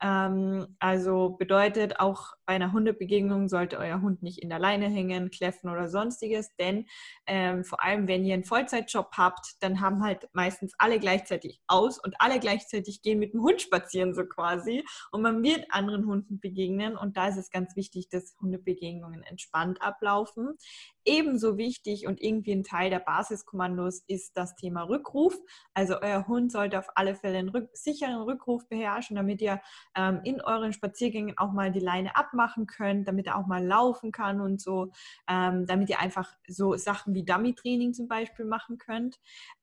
Ähm, 0.00 0.76
also 0.78 1.30
bedeutet 1.30 1.98
auch 2.00 2.32
bei 2.46 2.54
einer 2.54 2.72
Hundebegegnung 2.72 3.48
sollte 3.48 3.78
euer 3.78 4.00
Hund 4.00 4.22
nicht 4.22 4.38
in 4.38 4.48
der 4.48 4.58
Leine 4.58 4.88
hängen, 4.88 5.30
kläffen 5.30 5.68
oder 5.68 5.88
sonstiges, 5.88 6.54
denn 6.56 6.86
ähm, 7.26 7.62
vor 7.62 7.82
allem 7.82 8.08
wenn 8.08 8.24
ihr 8.24 8.32
einen 8.32 8.44
Vollzeitjob 8.44 9.10
habt, 9.18 9.56
dann 9.60 9.80
haben 9.80 10.02
halt 10.02 10.28
meistens 10.32 10.72
alle 10.78 10.98
gleichzeitig 10.98 11.60
aus 11.66 11.98
und 11.98 12.14
alle 12.20 12.38
gleichzeitig 12.40 13.02
gehen 13.02 13.18
mit 13.18 13.34
dem 13.34 13.42
Hund 13.42 13.60
spazieren 13.60 14.14
so 14.14 14.24
quasi 14.24 14.82
und 15.12 15.20
man 15.20 15.42
wird 15.42 15.66
anderen 15.70 16.06
Hunden 16.06 16.40
begegnen 16.40 16.96
und 16.96 17.16
da 17.16 17.28
ist 17.28 17.36
es 17.36 17.50
ganz 17.50 17.76
wichtig, 17.76 18.08
dass 18.08 18.34
Hundebegegnungen 18.40 19.22
entspannt 19.24 19.82
ablaufen. 19.82 20.56
Ebenso 21.04 21.56
wichtig 21.56 22.06
und 22.06 22.20
irgendwie 22.20 22.52
ein 22.52 22.64
Teil 22.64 22.90
der 22.90 23.00
Basiskommandos 23.00 24.04
ist 24.06 24.36
das 24.36 24.54
Thema 24.56 24.82
Rückruf. 24.82 25.34
Also 25.74 26.00
euer 26.00 26.26
Hund 26.28 26.52
sollte 26.52 26.78
auf 26.78 26.88
alle 26.94 27.14
Fälle 27.14 27.38
einen 27.38 27.48
rück 27.48 27.68
sicheren 27.72 28.22
Rückruf 28.22 28.68
beherrschen, 28.68 29.16
damit 29.16 29.40
ihr 29.40 29.60
ähm, 29.98 30.20
in 30.22 30.40
euren 30.40 30.72
Spaziergängen 30.72 31.36
auch 31.36 31.52
mal 31.52 31.72
die 31.72 31.80
Leine 31.80 32.14
abmachen 32.16 32.66
könnt, 32.66 33.08
damit 33.08 33.26
er 33.26 33.36
auch 33.36 33.46
mal 33.46 33.64
laufen 33.64 34.12
kann 34.12 34.40
und 34.40 34.60
so, 34.60 34.92
ähm, 35.28 35.66
damit 35.66 35.90
ihr 35.90 35.98
einfach 35.98 36.32
so 36.46 36.76
Sachen 36.76 37.14
wie 37.14 37.24
Dummy-Training 37.24 37.92
zum 37.92 38.06
Beispiel 38.06 38.44
machen 38.44 38.78
könnt. 38.78 39.16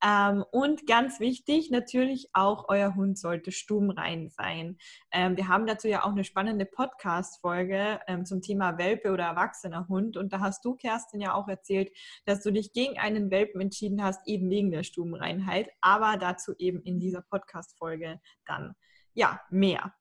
Ähm, 0.04 0.44
und 0.52 0.86
ganz 0.86 1.20
wichtig, 1.20 1.72
natürlich 1.72 2.30
auch 2.34 2.66
euer 2.68 2.96
Hund 2.96 3.18
sollte 3.18 3.52
stummrein 3.52 4.30
sein. 4.30 4.78
Ähm, 5.12 5.38
wir 5.38 5.48
haben 5.48 5.66
dazu 5.66 5.88
ja 5.88 6.04
auch 6.04 6.12
eine 6.12 6.26
spannende 6.26 6.66
Podcast-Folge 6.66 8.02
ähm, 8.08 8.26
zum 8.26 8.42
Thema 8.42 8.78
Welpe 8.78 9.12
oder 9.12 9.24
erwachsener 9.24 9.88
Hund 9.88 10.18
und 10.18 10.34
da 10.34 10.42
hast 10.42 10.66
du, 10.66 10.76
Kerstin, 10.76 11.22
ja 11.22 11.34
auch 11.34 11.48
erzählt, 11.48 11.92
dass 12.26 12.42
du 12.42 12.52
dich 12.52 12.74
gegen 12.74 13.00
einen 13.00 13.32
Welpen 13.32 13.62
entschieden 13.62 14.04
hast, 14.04 14.28
eben 14.28 14.50
wegen 14.50 14.72
der 14.72 14.84
Stubenreinheit, 14.84 15.70
aber 15.80 16.18
dazu 16.18 16.54
eben 16.58 16.82
in 16.82 17.00
dieser 17.00 17.22
Podcast-Folge 17.22 18.20
dann 18.46 18.76
ja 19.16 19.42
mehr. 19.50 19.94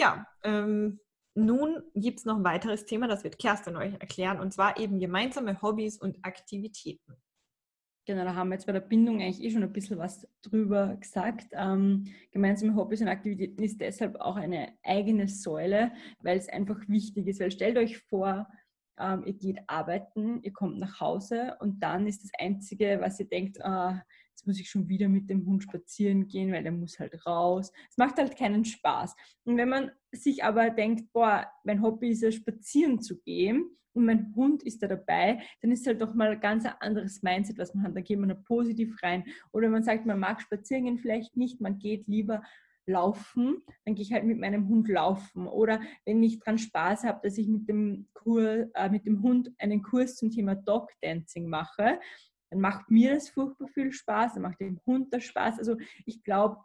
Ja, 0.00 0.26
ähm, 0.44 0.98
nun 1.34 1.82
gibt 1.94 2.20
es 2.20 2.24
noch 2.24 2.38
ein 2.38 2.44
weiteres 2.44 2.86
Thema, 2.86 3.06
das 3.06 3.22
wird 3.22 3.38
Kerstin 3.38 3.76
euch 3.76 3.92
erklären, 4.00 4.40
und 4.40 4.50
zwar 4.50 4.80
eben 4.80 4.98
gemeinsame 4.98 5.60
Hobbys 5.60 5.98
und 5.98 6.16
Aktivitäten. 6.22 7.16
Genau, 8.06 8.24
da 8.24 8.34
haben 8.34 8.48
wir 8.48 8.54
jetzt 8.54 8.64
bei 8.64 8.72
der 8.72 8.80
Bindung 8.80 9.20
eigentlich 9.20 9.42
eh 9.42 9.50
schon 9.50 9.62
ein 9.62 9.74
bisschen 9.74 9.98
was 9.98 10.26
drüber 10.40 10.96
gesagt. 10.96 11.48
Ähm, 11.52 12.06
gemeinsame 12.32 12.74
Hobbys 12.76 13.02
und 13.02 13.08
Aktivitäten 13.08 13.62
ist 13.62 13.78
deshalb 13.78 14.16
auch 14.16 14.36
eine 14.36 14.72
eigene 14.82 15.28
Säule, 15.28 15.92
weil 16.20 16.38
es 16.38 16.48
einfach 16.48 16.80
wichtig 16.88 17.26
ist. 17.26 17.38
Weil 17.38 17.50
stellt 17.50 17.76
euch 17.76 17.98
vor, 17.98 18.48
ähm, 18.98 19.24
ihr 19.26 19.34
geht 19.34 19.58
arbeiten, 19.66 20.42
ihr 20.42 20.54
kommt 20.54 20.78
nach 20.78 20.98
Hause 20.98 21.58
und 21.60 21.80
dann 21.82 22.06
ist 22.06 22.24
das 22.24 22.30
Einzige, 22.40 23.00
was 23.02 23.20
ihr 23.20 23.28
denkt, 23.28 23.58
äh, 23.58 23.92
jetzt 24.40 24.46
muss 24.46 24.60
ich 24.60 24.70
schon 24.70 24.88
wieder 24.88 25.08
mit 25.08 25.28
dem 25.28 25.44
Hund 25.44 25.62
spazieren 25.62 26.26
gehen, 26.26 26.50
weil 26.50 26.62
der 26.62 26.72
muss 26.72 26.98
halt 26.98 27.26
raus. 27.26 27.72
Es 27.90 27.98
macht 27.98 28.16
halt 28.16 28.38
keinen 28.38 28.64
Spaß. 28.64 29.14
Und 29.44 29.58
wenn 29.58 29.68
man 29.68 29.90
sich 30.12 30.42
aber 30.42 30.70
denkt, 30.70 31.12
boah, 31.12 31.46
mein 31.62 31.82
Hobby 31.82 32.08
ist 32.08 32.22
ja 32.22 32.32
spazieren 32.32 33.02
zu 33.02 33.20
gehen 33.20 33.68
und 33.92 34.06
mein 34.06 34.34
Hund 34.34 34.62
ist 34.62 34.82
da 34.82 34.86
dabei, 34.86 35.42
dann 35.60 35.72
ist 35.72 35.86
halt 35.86 36.00
doch 36.00 36.14
mal 36.14 36.30
ein 36.30 36.40
ganz 36.40 36.64
anderes 36.80 37.22
Mindset, 37.22 37.58
was 37.58 37.74
man 37.74 37.84
hat. 37.84 37.94
Da 37.94 38.00
geht 38.00 38.18
man 38.18 38.30
da 38.30 38.34
positiv 38.34 38.96
rein. 39.02 39.24
Oder 39.52 39.68
man 39.68 39.82
sagt, 39.82 40.06
man 40.06 40.18
mag 40.18 40.40
spazieren 40.40 40.84
gehen 40.84 40.98
vielleicht 40.98 41.36
nicht, 41.36 41.60
man 41.60 41.78
geht 41.78 42.08
lieber 42.08 42.40
laufen, 42.86 43.62
dann 43.84 43.94
gehe 43.94 44.02
ich 44.02 44.12
halt 44.12 44.24
mit 44.24 44.38
meinem 44.38 44.68
Hund 44.68 44.88
laufen. 44.88 45.46
Oder 45.46 45.80
wenn 46.06 46.22
ich 46.22 46.40
dran 46.40 46.58
Spaß 46.58 47.04
habe, 47.04 47.20
dass 47.22 47.36
ich 47.36 47.46
mit 47.46 47.68
dem, 47.68 48.08
Kur, 48.14 48.70
äh, 48.74 48.88
mit 48.88 49.06
dem 49.06 49.22
Hund 49.22 49.50
einen 49.58 49.82
Kurs 49.82 50.16
zum 50.16 50.30
Thema 50.30 50.54
Dog 50.54 50.90
Dancing 51.02 51.46
mache, 51.46 52.00
dann 52.50 52.60
macht 52.60 52.90
mir 52.90 53.14
das 53.14 53.30
furchtbar 53.30 53.68
viel 53.68 53.92
Spaß, 53.92 54.34
dann 54.34 54.42
macht 54.42 54.60
dem 54.60 54.80
Hund 54.86 55.12
das 55.12 55.24
Spaß. 55.24 55.58
Also 55.58 55.76
ich 56.04 56.22
glaube, 56.22 56.58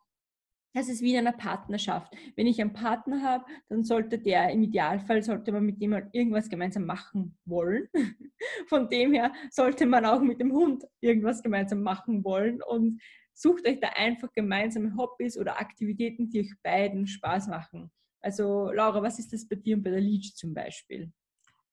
das 0.75 0.89
ist 0.89 1.01
wie 1.01 1.13
in 1.13 1.19
einer 1.19 1.37
Partnerschaft. 1.37 2.13
Wenn 2.35 2.47
ich 2.47 2.59
einen 2.59 2.73
Partner 2.73 3.23
habe, 3.23 3.45
dann 3.69 3.85
sollte 3.85 4.19
der, 4.19 4.49
im 4.49 4.61
Idealfall 4.63 5.23
sollte 5.23 5.53
man 5.53 5.65
mit 5.65 5.81
dem 5.81 5.93
halt 5.93 6.09
irgendwas 6.11 6.49
gemeinsam 6.49 6.83
machen 6.83 7.37
wollen. 7.45 7.87
Von 8.67 8.89
dem 8.89 9.13
her 9.13 9.31
sollte 9.51 9.85
man 9.85 10.05
auch 10.05 10.19
mit 10.19 10.41
dem 10.41 10.51
Hund 10.51 10.83
irgendwas 10.99 11.41
gemeinsam 11.41 11.81
machen 11.81 12.25
wollen 12.25 12.61
und 12.61 13.01
sucht 13.33 13.65
euch 13.65 13.79
da 13.79 13.89
einfach 13.95 14.31
gemeinsame 14.33 14.97
Hobbys 14.97 15.37
oder 15.37 15.61
Aktivitäten, 15.61 16.29
die 16.29 16.41
euch 16.41 16.53
beiden 16.61 17.07
Spaß 17.07 17.47
machen. 17.47 17.89
Also 18.21 18.71
Laura, 18.71 19.01
was 19.01 19.17
ist 19.17 19.31
das 19.31 19.47
bei 19.47 19.55
dir 19.55 19.77
und 19.77 19.83
bei 19.83 19.91
der 19.91 20.01
Leech 20.01 20.35
zum 20.35 20.53
Beispiel? 20.53 21.09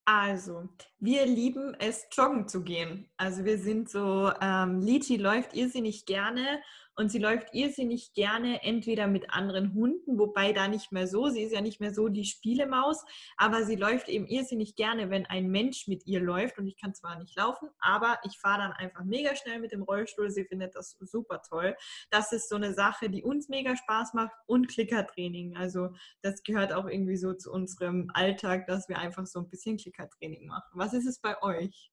Also, 0.04 0.68
wir 0.98 1.26
lieben 1.26 1.74
es, 1.78 2.06
joggen 2.10 2.48
zu 2.48 2.64
gehen. 2.64 3.08
Also 3.16 3.44
wir 3.44 3.58
sind 3.58 3.88
so, 3.88 4.32
ähm, 4.40 4.80
Liti 4.80 5.16
läuft 5.16 5.54
irrsinnig 5.54 6.06
gerne 6.06 6.60
und 6.96 7.10
sie 7.10 7.18
läuft 7.18 7.48
irrsinnig 7.52 8.12
gerne 8.14 8.62
entweder 8.62 9.06
mit 9.06 9.30
anderen 9.30 9.74
Hunden, 9.74 10.18
wobei 10.18 10.52
da 10.52 10.68
nicht 10.68 10.92
mehr 10.92 11.06
so, 11.06 11.28
sie 11.28 11.42
ist 11.42 11.52
ja 11.52 11.60
nicht 11.60 11.80
mehr 11.80 11.94
so 11.94 12.08
die 12.08 12.24
Spielemaus, 12.24 13.04
aber 13.36 13.64
sie 13.64 13.76
läuft 13.76 14.08
eben 14.08 14.26
irrsinnig 14.26 14.76
gerne, 14.76 15.10
wenn 15.10 15.26
ein 15.26 15.48
Mensch 15.48 15.88
mit 15.88 16.06
ihr 16.06 16.20
läuft 16.20 16.58
und 16.58 16.66
ich 16.66 16.76
kann 16.76 16.94
zwar 16.94 17.18
nicht 17.18 17.36
laufen, 17.36 17.68
aber 17.80 18.18
ich 18.24 18.38
fahre 18.38 18.62
dann 18.62 18.72
einfach 18.72 19.04
mega 19.04 19.34
schnell 19.36 19.60
mit 19.60 19.72
dem 19.72 19.82
Rollstuhl, 19.82 20.30
sie 20.30 20.44
findet 20.44 20.74
das 20.74 20.96
super 21.00 21.42
toll. 21.48 21.76
Das 22.10 22.32
ist 22.32 22.48
so 22.48 22.56
eine 22.56 22.74
Sache, 22.74 23.08
die 23.08 23.22
uns 23.22 23.48
mega 23.48 23.76
Spaß 23.76 24.14
macht 24.14 24.32
und 24.46 24.68
Klickertraining, 24.68 25.56
also 25.56 25.90
das 26.22 26.42
gehört 26.42 26.72
auch 26.72 26.86
irgendwie 26.86 27.16
so 27.16 27.32
zu 27.34 27.50
unserem 27.52 28.10
Alltag, 28.14 28.66
dass 28.66 28.88
wir 28.88 28.98
einfach 28.98 29.26
so 29.26 29.40
ein 29.40 29.48
bisschen 29.48 29.76
Klickertraining 29.76 30.46
machen. 30.46 30.70
Was 30.74 30.92
ist 30.92 31.06
es 31.06 31.20
bei 31.20 31.40
euch? 31.42 31.91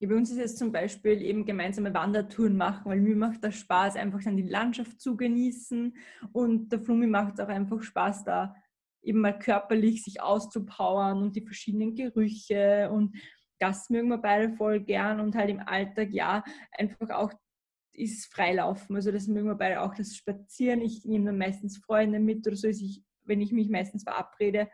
Ja, 0.00 0.08
bei 0.08 0.14
uns 0.14 0.30
ist 0.30 0.38
es 0.38 0.56
zum 0.56 0.70
Beispiel 0.70 1.20
eben 1.22 1.44
gemeinsame 1.44 1.92
Wandertouren 1.92 2.56
machen, 2.56 2.84
weil 2.86 3.00
mir 3.00 3.16
macht 3.16 3.42
das 3.42 3.56
Spaß, 3.56 3.96
einfach 3.96 4.22
dann 4.22 4.36
die 4.36 4.48
Landschaft 4.48 5.00
zu 5.00 5.16
genießen 5.16 5.96
und 6.32 6.70
der 6.70 6.80
Flumi 6.80 7.08
macht 7.08 7.34
es 7.34 7.40
auch 7.40 7.48
einfach 7.48 7.82
Spaß, 7.82 8.24
da 8.24 8.54
eben 9.02 9.20
mal 9.20 9.36
körperlich 9.36 10.04
sich 10.04 10.20
auszupowern 10.20 11.22
und 11.22 11.34
die 11.34 11.44
verschiedenen 11.44 11.96
Gerüche 11.96 12.90
und 12.92 13.16
das 13.58 13.90
mögen 13.90 14.08
wir 14.08 14.18
beide 14.18 14.54
voll 14.54 14.80
gern 14.80 15.18
und 15.18 15.34
halt 15.34 15.50
im 15.50 15.60
Alltag 15.60 16.10
ja 16.12 16.44
einfach 16.70 17.10
auch 17.10 17.32
ist 17.92 18.32
Freilaufen. 18.32 18.94
Also 18.94 19.10
das 19.10 19.26
mögen 19.26 19.48
wir 19.48 19.56
beide 19.56 19.82
auch, 19.82 19.94
das 19.94 20.14
Spazieren. 20.14 20.80
Ich 20.80 21.04
nehme 21.04 21.26
dann 21.26 21.38
meistens 21.38 21.78
Freunde 21.78 22.20
mit 22.20 22.46
oder 22.46 22.54
so, 22.56 22.68
ist 22.68 22.80
ich, 22.80 23.02
wenn 23.24 23.40
ich 23.40 23.52
mich 23.52 23.68
meistens 23.68 24.04
verabrede, 24.04 24.68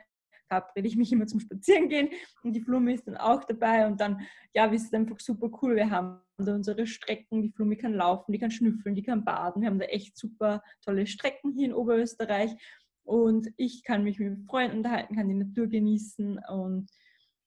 verabrede 0.55 0.89
ich 0.89 0.97
mich 0.97 1.13
immer 1.13 1.27
zum 1.27 1.41
Spazierengehen 1.41 2.09
und 2.43 2.53
die 2.53 2.61
Flume 2.61 2.95
ist 2.95 3.07
dann 3.07 3.17
auch 3.17 3.45
dabei 3.45 3.87
und 3.87 4.01
dann, 4.01 4.21
ja, 4.55 4.71
wir 4.71 4.79
sind 4.79 4.95
einfach 4.95 5.21
super 5.21 5.51
cool. 5.63 5.77
Wir 5.77 5.91
haben 5.91 6.21
da 6.39 6.55
unsere 6.55 6.87
Strecken, 6.87 7.43
die 7.43 7.51
Flume 7.51 7.77
kann 7.77 7.95
laufen, 7.95 8.33
die 8.33 8.39
kann 8.39 8.51
schnüffeln, 8.51 8.95
die 8.95 9.03
kann 9.03 9.25
baden. 9.25 9.63
Wir 9.63 9.69
haben 9.69 9.79
da 9.79 9.87
echt 9.87 10.17
super 10.17 10.63
tolle 10.85 11.07
Strecken 11.07 11.53
hier 11.53 11.67
in 11.67 11.75
Oberösterreich 11.75 12.55
und 13.03 13.49
ich 13.57 13.83
kann 13.85 14.05
mich 14.05 14.19
mit 14.19 14.47
Freunden 14.47 14.79
unterhalten, 14.79 15.17
kann 15.17 15.29
die 15.29 15.35
Natur 15.35 15.67
genießen 15.67 16.39
und 16.49 16.91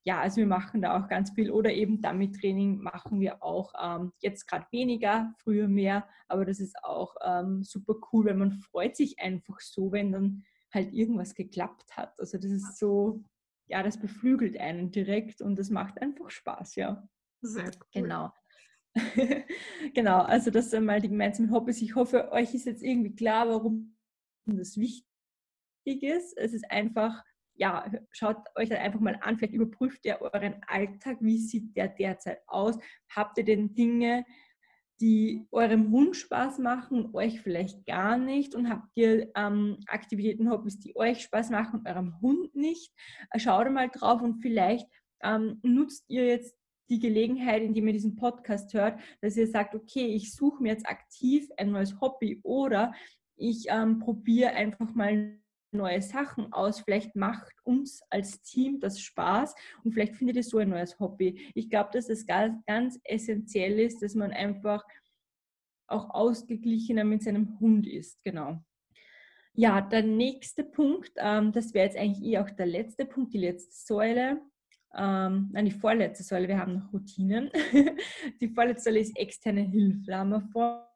ja, 0.03 0.21
also 0.21 0.37
wir 0.37 0.47
machen 0.47 0.81
da 0.81 0.97
auch 0.97 1.09
ganz 1.09 1.31
viel 1.31 1.51
oder 1.51 1.73
eben 1.73 2.01
Dummy-Training 2.01 2.77
machen 2.77 3.19
wir 3.19 3.43
auch 3.43 3.73
ähm, 3.81 4.13
jetzt 4.19 4.47
gerade 4.47 4.65
weniger, 4.71 5.33
früher 5.43 5.67
mehr, 5.67 6.07
aber 6.29 6.45
das 6.45 6.61
ist 6.61 6.81
auch 6.81 7.15
ähm, 7.25 7.61
super 7.63 7.95
cool, 8.11 8.25
weil 8.25 8.35
man 8.35 8.53
freut 8.53 8.95
sich 8.95 9.19
einfach 9.19 9.59
so, 9.59 9.91
wenn 9.91 10.13
dann 10.13 10.45
halt 10.73 10.93
irgendwas 10.93 11.33
geklappt 11.33 11.95
hat. 11.95 12.19
Also 12.19 12.37
das 12.37 12.51
ist 12.51 12.77
so, 12.77 13.23
ja, 13.67 13.83
das 13.83 13.99
beflügelt 13.99 14.59
einen 14.59 14.91
direkt 14.91 15.41
und 15.41 15.57
das 15.57 15.69
macht 15.69 16.01
einfach 16.01 16.29
Spaß, 16.29 16.75
ja. 16.75 17.07
Sehr 17.41 17.65
cool. 17.65 18.01
Genau. 18.01 18.33
genau, 19.93 20.21
also 20.21 20.49
das 20.49 20.71
sind 20.71 20.85
mal 20.85 21.01
die 21.01 21.09
gemeinsamen 21.09 21.51
Hobbys. 21.51 21.81
Ich 21.81 21.95
hoffe, 21.95 22.31
euch 22.31 22.53
ist 22.53 22.65
jetzt 22.65 22.83
irgendwie 22.83 23.15
klar, 23.15 23.47
warum 23.47 23.95
das 24.45 24.77
wichtig 24.77 25.05
ist. 25.85 26.35
Es 26.37 26.53
ist 26.53 26.69
einfach 26.71 27.23
ja, 27.57 27.89
schaut 28.11 28.37
euch 28.55 28.69
das 28.69 28.79
einfach 28.79 28.99
mal 28.99 29.17
an, 29.21 29.37
vielleicht 29.37 29.53
überprüft 29.53 30.05
ihr 30.05 30.21
euren 30.21 30.61
Alltag, 30.67 31.17
wie 31.21 31.39
sieht 31.39 31.75
der 31.75 31.87
derzeit 31.87 32.41
aus? 32.47 32.77
Habt 33.09 33.37
ihr 33.37 33.45
denn 33.45 33.73
Dinge, 33.73 34.25
die 34.99 35.45
eurem 35.51 35.91
Hund 35.91 36.15
Spaß 36.15 36.59
machen 36.59 37.09
euch 37.13 37.41
vielleicht 37.41 37.85
gar 37.85 38.17
nicht? 38.17 38.55
Und 38.55 38.69
habt 38.69 38.89
ihr 38.95 39.31
ähm, 39.35 39.77
Aktivitäten, 39.87 40.49
Hobbys, 40.49 40.79
die 40.79 40.95
euch 40.95 41.21
Spaß 41.21 41.49
machen 41.49 41.83
eurem 41.85 42.19
Hund 42.21 42.55
nicht? 42.55 42.93
Äh, 43.31 43.39
schaut 43.39 43.71
mal 43.71 43.89
drauf 43.89 44.21
und 44.21 44.41
vielleicht 44.41 44.87
ähm, 45.23 45.59
nutzt 45.63 46.05
ihr 46.07 46.25
jetzt 46.25 46.55
die 46.89 46.99
Gelegenheit, 46.99 47.61
indem 47.61 47.87
ihr 47.87 47.93
diesen 47.93 48.15
Podcast 48.15 48.73
hört, 48.73 48.99
dass 49.21 49.35
ihr 49.35 49.47
sagt, 49.47 49.75
okay, 49.75 50.05
ich 50.07 50.33
suche 50.33 50.63
mir 50.63 50.69
jetzt 50.69 50.87
aktiv 50.87 51.49
ein 51.57 51.71
neues 51.71 51.99
Hobby 51.99 52.39
oder 52.43 52.93
ich 53.35 53.65
ähm, 53.69 53.99
probiere 53.99 54.51
einfach 54.51 54.93
mal 54.93 55.37
neue 55.71 56.01
Sachen 56.01 56.51
aus. 56.53 56.81
Vielleicht 56.81 57.15
macht 57.15 57.53
uns 57.63 58.01
als 58.09 58.41
Team 58.41 58.79
das 58.79 58.99
Spaß 58.99 59.55
und 59.83 59.91
vielleicht 59.91 60.15
findet 60.15 60.37
ihr 60.37 60.43
so 60.43 60.57
ein 60.57 60.69
neues 60.69 60.99
Hobby. 60.99 61.51
Ich 61.53 61.69
glaube, 61.69 61.89
dass 61.93 62.09
es 62.09 62.25
ganz, 62.25 62.63
ganz 62.65 62.99
essentiell 63.03 63.79
ist, 63.79 64.01
dass 64.01 64.15
man 64.15 64.31
einfach 64.31 64.83
auch 65.87 66.09
ausgeglichener 66.09 67.03
mit 67.03 67.23
seinem 67.23 67.59
Hund 67.59 67.87
ist. 67.87 68.21
Genau. 68.23 68.61
Ja, 69.53 69.81
der 69.81 70.03
nächste 70.03 70.63
Punkt, 70.63 71.11
ähm, 71.17 71.51
das 71.51 71.73
wäre 71.73 71.85
jetzt 71.85 71.97
eigentlich 71.97 72.23
eh 72.23 72.37
auch 72.37 72.49
der 72.49 72.67
letzte 72.67 73.05
Punkt, 73.05 73.33
die 73.33 73.39
letzte 73.39 73.73
Säule. 73.73 74.41
Ähm, 74.95 75.49
nein, 75.51 75.65
die 75.65 75.71
vorletzte 75.71 76.23
Säule, 76.23 76.47
wir 76.47 76.59
haben 76.59 76.75
noch 76.75 76.93
Routinen. 76.93 77.49
die 78.41 78.49
vorletzte 78.49 78.89
Säule 78.89 78.99
ist 78.99 79.17
externe 79.17 79.61
Hilfe. 79.61 80.05
Da 80.05 80.19
haben 80.19 80.29
wir 80.29 80.41
vor 80.51 80.86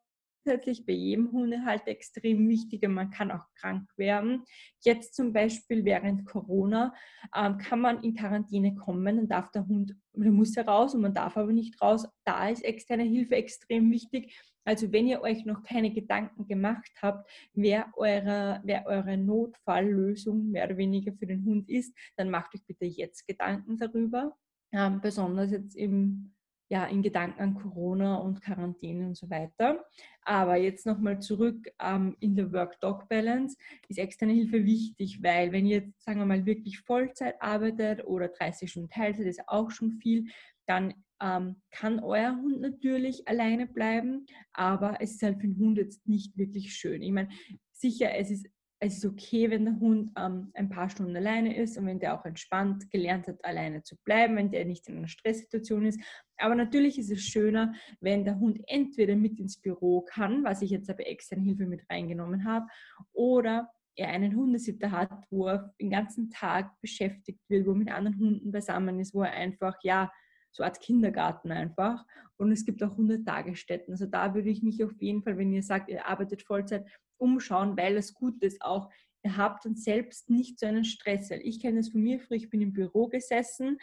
grundsätzlich 0.42 0.84
bei 0.86 0.92
jedem 0.92 1.30
Hundehalter 1.32 1.88
extrem 1.88 2.48
wichtig 2.48 2.82
und 2.84 2.94
man 2.94 3.10
kann 3.10 3.30
auch 3.30 3.44
krank 3.54 3.88
werden. 3.96 4.44
Jetzt 4.80 5.14
zum 5.14 5.32
Beispiel 5.32 5.84
während 5.84 6.24
Corona 6.26 6.94
ähm, 7.34 7.58
kann 7.58 7.80
man 7.80 8.02
in 8.02 8.14
Quarantäne 8.14 8.74
kommen, 8.74 9.16
dann 9.16 9.28
darf 9.28 9.50
der 9.52 9.66
Hund, 9.66 9.94
der 10.12 10.32
muss 10.32 10.54
ja 10.54 10.62
raus 10.62 10.94
und 10.94 11.02
man 11.02 11.14
darf 11.14 11.36
aber 11.36 11.52
nicht 11.52 11.80
raus. 11.80 12.06
Da 12.24 12.48
ist 12.48 12.64
externe 12.64 13.04
Hilfe 13.04 13.36
extrem 13.36 13.90
wichtig. 13.90 14.36
Also 14.64 14.92
wenn 14.92 15.08
ihr 15.08 15.22
euch 15.22 15.44
noch 15.44 15.62
keine 15.64 15.92
Gedanken 15.92 16.46
gemacht 16.46 16.90
habt, 17.00 17.28
wer 17.52 17.92
eure, 17.96 18.60
wer 18.64 18.86
eure 18.86 19.16
Notfalllösung 19.16 20.50
mehr 20.50 20.66
oder 20.66 20.76
weniger 20.76 21.12
für 21.12 21.26
den 21.26 21.44
Hund 21.44 21.68
ist, 21.68 21.96
dann 22.16 22.30
macht 22.30 22.54
euch 22.54 22.64
bitte 22.64 22.84
jetzt 22.84 23.26
Gedanken 23.26 23.76
darüber. 23.76 24.36
Ähm, 24.72 25.00
besonders 25.00 25.50
jetzt 25.50 25.74
im 25.76 26.32
ja, 26.72 26.86
in 26.86 27.02
Gedanken 27.02 27.38
an 27.38 27.54
Corona 27.54 28.16
und 28.16 28.40
Quarantäne 28.40 29.08
und 29.08 29.14
so 29.14 29.28
weiter. 29.28 29.84
Aber 30.22 30.56
jetzt 30.56 30.86
nochmal 30.86 31.20
zurück 31.20 31.68
ähm, 31.78 32.16
in 32.18 32.34
der 32.34 32.50
Work-Dog-Balance 32.50 33.58
ist 33.88 33.98
externe 33.98 34.32
Hilfe 34.32 34.64
wichtig, 34.64 35.22
weil 35.22 35.52
wenn 35.52 35.66
ihr 35.66 35.80
jetzt, 35.80 36.02
sagen 36.02 36.20
wir 36.20 36.24
mal, 36.24 36.46
wirklich 36.46 36.80
Vollzeit 36.80 37.34
arbeitet 37.42 38.06
oder 38.06 38.28
30 38.28 38.70
Stunden 38.70 38.88
Teilzeit, 38.88 39.26
ist 39.26 39.46
auch 39.48 39.70
schon 39.70 39.90
viel, 40.00 40.28
dann 40.66 40.94
ähm, 41.20 41.56
kann 41.72 42.00
euer 42.00 42.34
Hund 42.36 42.62
natürlich 42.62 43.28
alleine 43.28 43.66
bleiben, 43.66 44.24
aber 44.54 44.96
es 44.98 45.12
ist 45.12 45.22
halt 45.22 45.42
für 45.42 45.48
den 45.48 45.58
Hund 45.58 45.76
jetzt 45.76 46.08
nicht 46.08 46.38
wirklich 46.38 46.74
schön. 46.74 47.02
Ich 47.02 47.12
meine, 47.12 47.28
sicher, 47.70 48.14
es 48.14 48.30
ist 48.30 48.48
es 48.84 48.96
ist 48.96 49.04
okay, 49.04 49.48
wenn 49.48 49.64
der 49.64 49.78
Hund 49.78 50.10
ähm, 50.18 50.50
ein 50.54 50.68
paar 50.68 50.90
Stunden 50.90 51.14
alleine 51.14 51.56
ist 51.56 51.78
und 51.78 51.86
wenn 51.86 52.00
der 52.00 52.18
auch 52.18 52.24
entspannt 52.24 52.90
gelernt 52.90 53.28
hat, 53.28 53.44
alleine 53.44 53.84
zu 53.84 53.96
bleiben, 54.04 54.34
wenn 54.34 54.50
der 54.50 54.64
nicht 54.64 54.88
in 54.88 54.96
einer 54.96 55.06
Stresssituation 55.06 55.86
ist. 55.86 56.00
Aber 56.36 56.56
natürlich 56.56 56.98
ist 56.98 57.12
es 57.12 57.22
schöner, 57.22 57.72
wenn 58.00 58.24
der 58.24 58.40
Hund 58.40 58.60
entweder 58.66 59.14
mit 59.14 59.38
ins 59.38 59.60
Büro 59.60 60.00
kann, 60.00 60.42
was 60.42 60.62
ich 60.62 60.70
jetzt 60.70 60.88
bei 60.88 61.04
externen 61.04 61.44
Hilfe 61.44 61.66
mit 61.66 61.88
reingenommen 61.88 62.44
habe, 62.44 62.66
oder 63.12 63.70
er 63.94 64.08
einen 64.08 64.34
Hundesitter 64.34 64.90
hat, 64.90 65.26
wo 65.30 65.46
er 65.46 65.72
den 65.80 65.90
ganzen 65.90 66.30
Tag 66.30 66.72
beschäftigt 66.80 67.38
wird, 67.48 67.66
wo 67.66 67.70
er 67.70 67.76
mit 67.76 67.90
anderen 67.92 68.18
Hunden 68.18 68.50
beisammen 68.50 68.98
ist, 68.98 69.14
wo 69.14 69.22
er 69.22 69.30
einfach, 69.30 69.76
ja, 69.84 70.10
so 70.50 70.64
Art 70.64 70.80
Kindergarten 70.80 71.52
einfach. 71.52 72.04
Und 72.36 72.50
es 72.50 72.64
gibt 72.64 72.82
auch 72.82 72.96
Hundetagesstätten. 72.96 73.92
Also 73.94 74.06
da 74.06 74.34
würde 74.34 74.50
ich 74.50 74.62
mich 74.62 74.82
auf 74.84 74.92
jeden 75.00 75.22
Fall, 75.22 75.38
wenn 75.38 75.52
ihr 75.52 75.62
sagt, 75.62 75.88
ihr 75.88 76.06
arbeitet 76.06 76.42
Vollzeit, 76.42 76.84
umschauen, 77.22 77.76
weil 77.76 77.96
es 77.96 78.12
gut 78.12 78.42
ist 78.42 78.60
auch, 78.62 78.90
ihr 79.24 79.36
habt 79.36 79.64
dann 79.64 79.76
selbst 79.76 80.28
nicht 80.28 80.58
so 80.58 80.66
einen 80.66 80.84
Stress. 80.84 81.30
Weil 81.30 81.40
ich 81.42 81.60
kenne 81.60 81.78
das 81.78 81.90
von 81.90 82.02
mir 82.02 82.18
früher, 82.18 82.36
ich 82.36 82.50
bin 82.50 82.60
im 82.60 82.72
Büro 82.72 83.08
gesessen 83.08 83.78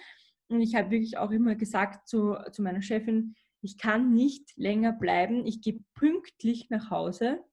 und 0.49 0.62
ich 0.62 0.75
habe 0.75 0.91
wirklich 0.91 1.17
auch 1.17 1.32
immer 1.32 1.56
gesagt 1.56 2.08
zu, 2.08 2.36
zu 2.52 2.62
meiner 2.62 2.82
Chefin, 2.82 3.36
ich 3.62 3.78
kann 3.78 4.13
nicht 4.13 4.52
länger 4.56 4.93
bleiben, 4.93 5.45
ich 5.45 5.62
gehe 5.62 5.80
pünktlich 5.95 6.69
nach 6.69 6.89
Hause. 6.89 7.43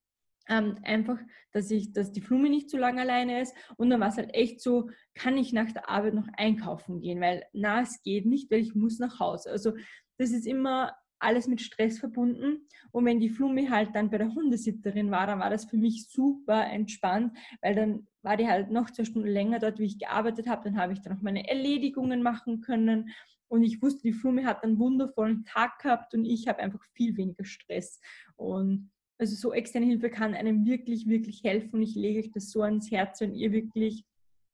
Ähm, 0.49 0.79
einfach, 0.85 1.19
dass 1.51 1.73
ich, 1.73 1.93
dass 1.93 2.13
die 2.13 2.21
Flume 2.21 2.49
nicht 2.49 2.71
so 2.71 2.79
lange 2.79 3.01
alleine 3.01 3.41
ist. 3.41 3.53
Und 3.77 3.91
dann 3.91 4.01
war 4.01 4.09
es 4.09 4.17
halt 4.17 4.33
echt 4.33 4.61
so, 4.61 4.91
kann 5.15 5.37
ich 5.37 5.53
nach 5.53 5.73
der 5.73 5.91
Arbeit 5.91 6.15
noch 6.15 6.29
einkaufen 6.37 7.01
gehen, 7.01 7.21
weil 7.21 7.45
na, 7.53 7.81
es 7.83 8.01
geht 8.03 8.27
nicht, 8.27 8.51
weil 8.51 8.61
ich 8.61 8.75
muss 8.75 9.01
nach 9.01 9.19
Hause. 9.19 9.51
Also 9.51 9.73
das 10.19 10.31
ist 10.31 10.47
immer 10.47 10.95
alles 11.19 11.47
mit 11.47 11.61
Stress 11.61 11.99
verbunden. 11.99 12.67
Und 12.91 13.05
wenn 13.05 13.21
die 13.21 13.31
Flumi 13.31 13.67
halt 13.67 13.95
dann 13.95 14.11
bei 14.11 14.19
der 14.19 14.35
Hundesitterin 14.35 15.11
war, 15.11 15.27
dann 15.27 15.41
war 15.41 15.51
das 15.51 15.65
für 15.65 15.77
mich 15.77 16.09
super 16.09 16.67
entspannt, 16.67 17.37
weil 17.63 17.75
dann 17.75 18.07
war 18.23 18.37
die 18.37 18.49
halt 18.49 18.71
noch 18.71 18.91
zwei 18.91 19.05
Stunden 19.05 19.29
länger 19.29 19.59
dort, 19.59 19.79
wie 19.79 19.87
ich 19.87 19.99
gearbeitet 19.99 20.47
habe. 20.49 20.65
Dann 20.65 20.79
habe 20.79 20.93
ich 20.93 21.01
dann 21.01 21.17
auch 21.17 21.23
meine 21.23 21.49
Erledigungen 21.49 22.23
machen 22.23 22.61
können. 22.61 23.11
Und 23.49 23.63
ich 23.63 23.81
wusste, 23.81 24.03
die 24.03 24.13
Flumi 24.13 24.43
hat 24.43 24.65
einen 24.65 24.79
wundervollen 24.79 25.45
Tag 25.45 25.79
gehabt 25.79 26.15
und 26.15 26.25
ich 26.25 26.49
habe 26.49 26.59
einfach 26.59 26.85
viel 26.95 27.17
weniger 27.17 27.45
Stress. 27.45 28.01
Und 28.35 28.91
also 29.19 29.35
so 29.37 29.53
externe 29.53 29.87
Hilfe 29.87 30.11
kann 30.11 30.35
einem 30.35 30.67
wirklich, 30.67 31.07
wirklich 31.07 31.43
helfen. 31.45 31.77
Und 31.77 31.83
ich 31.83 31.95
lege 31.95 32.21
euch 32.21 32.33
das 32.33 32.51
so 32.51 32.63
ans 32.63 32.91
Herz, 32.91 33.21
wenn 33.21 33.35
ihr 33.35 33.53
wirklich 33.53 34.05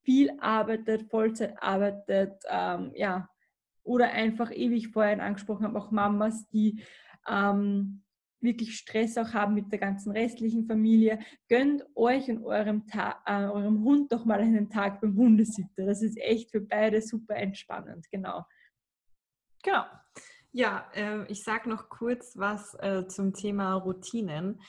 viel 0.05 0.33
arbeitet, 0.41 1.11
Vollzeit 1.11 1.55
arbeitet, 1.63 2.43
ähm, 2.51 2.93
ja, 2.95 3.29
oder 3.83 4.11
einfach 4.11 4.51
ewig 4.53 4.89
vorhin 4.89 5.21
angesprochen 5.21 5.65
habe, 5.65 5.79
auch 5.79 5.91
Mamas, 5.91 6.49
die 6.49 6.83
ähm, 7.29 8.03
wirklich 8.41 8.77
Stress 8.77 9.17
auch 9.17 9.33
haben 9.33 9.55
mit 9.55 9.71
der 9.71 9.79
ganzen 9.79 10.13
restlichen 10.13 10.67
Familie. 10.67 11.21
Gönnt 11.49 11.85
euch 11.95 12.29
und 12.29 12.45
eurem, 12.45 12.87
Ta 12.87 13.23
äh, 13.25 13.45
eurem 13.45 13.83
Hund 13.85 14.13
doch 14.13 14.25
mal 14.25 14.41
einen 14.41 14.69
Tag 14.69 15.01
beim 15.01 15.17
Hundesitter. 15.17 15.87
Das 15.87 16.03
ist 16.03 16.19
echt 16.19 16.51
für 16.51 16.61
beide 16.61 17.01
super 17.01 17.37
entspannend, 17.37 18.11
genau. 18.11 18.45
Genau. 19.63 19.85
Ja, 20.51 20.91
äh, 20.95 21.25
ich 21.31 21.45
sage 21.45 21.71
noch 21.71 21.89
kurz 21.89 22.37
was 22.37 22.75
äh, 22.81 23.07
zum 23.07 23.33
Thema 23.33 23.75
Routinen. 23.75 24.61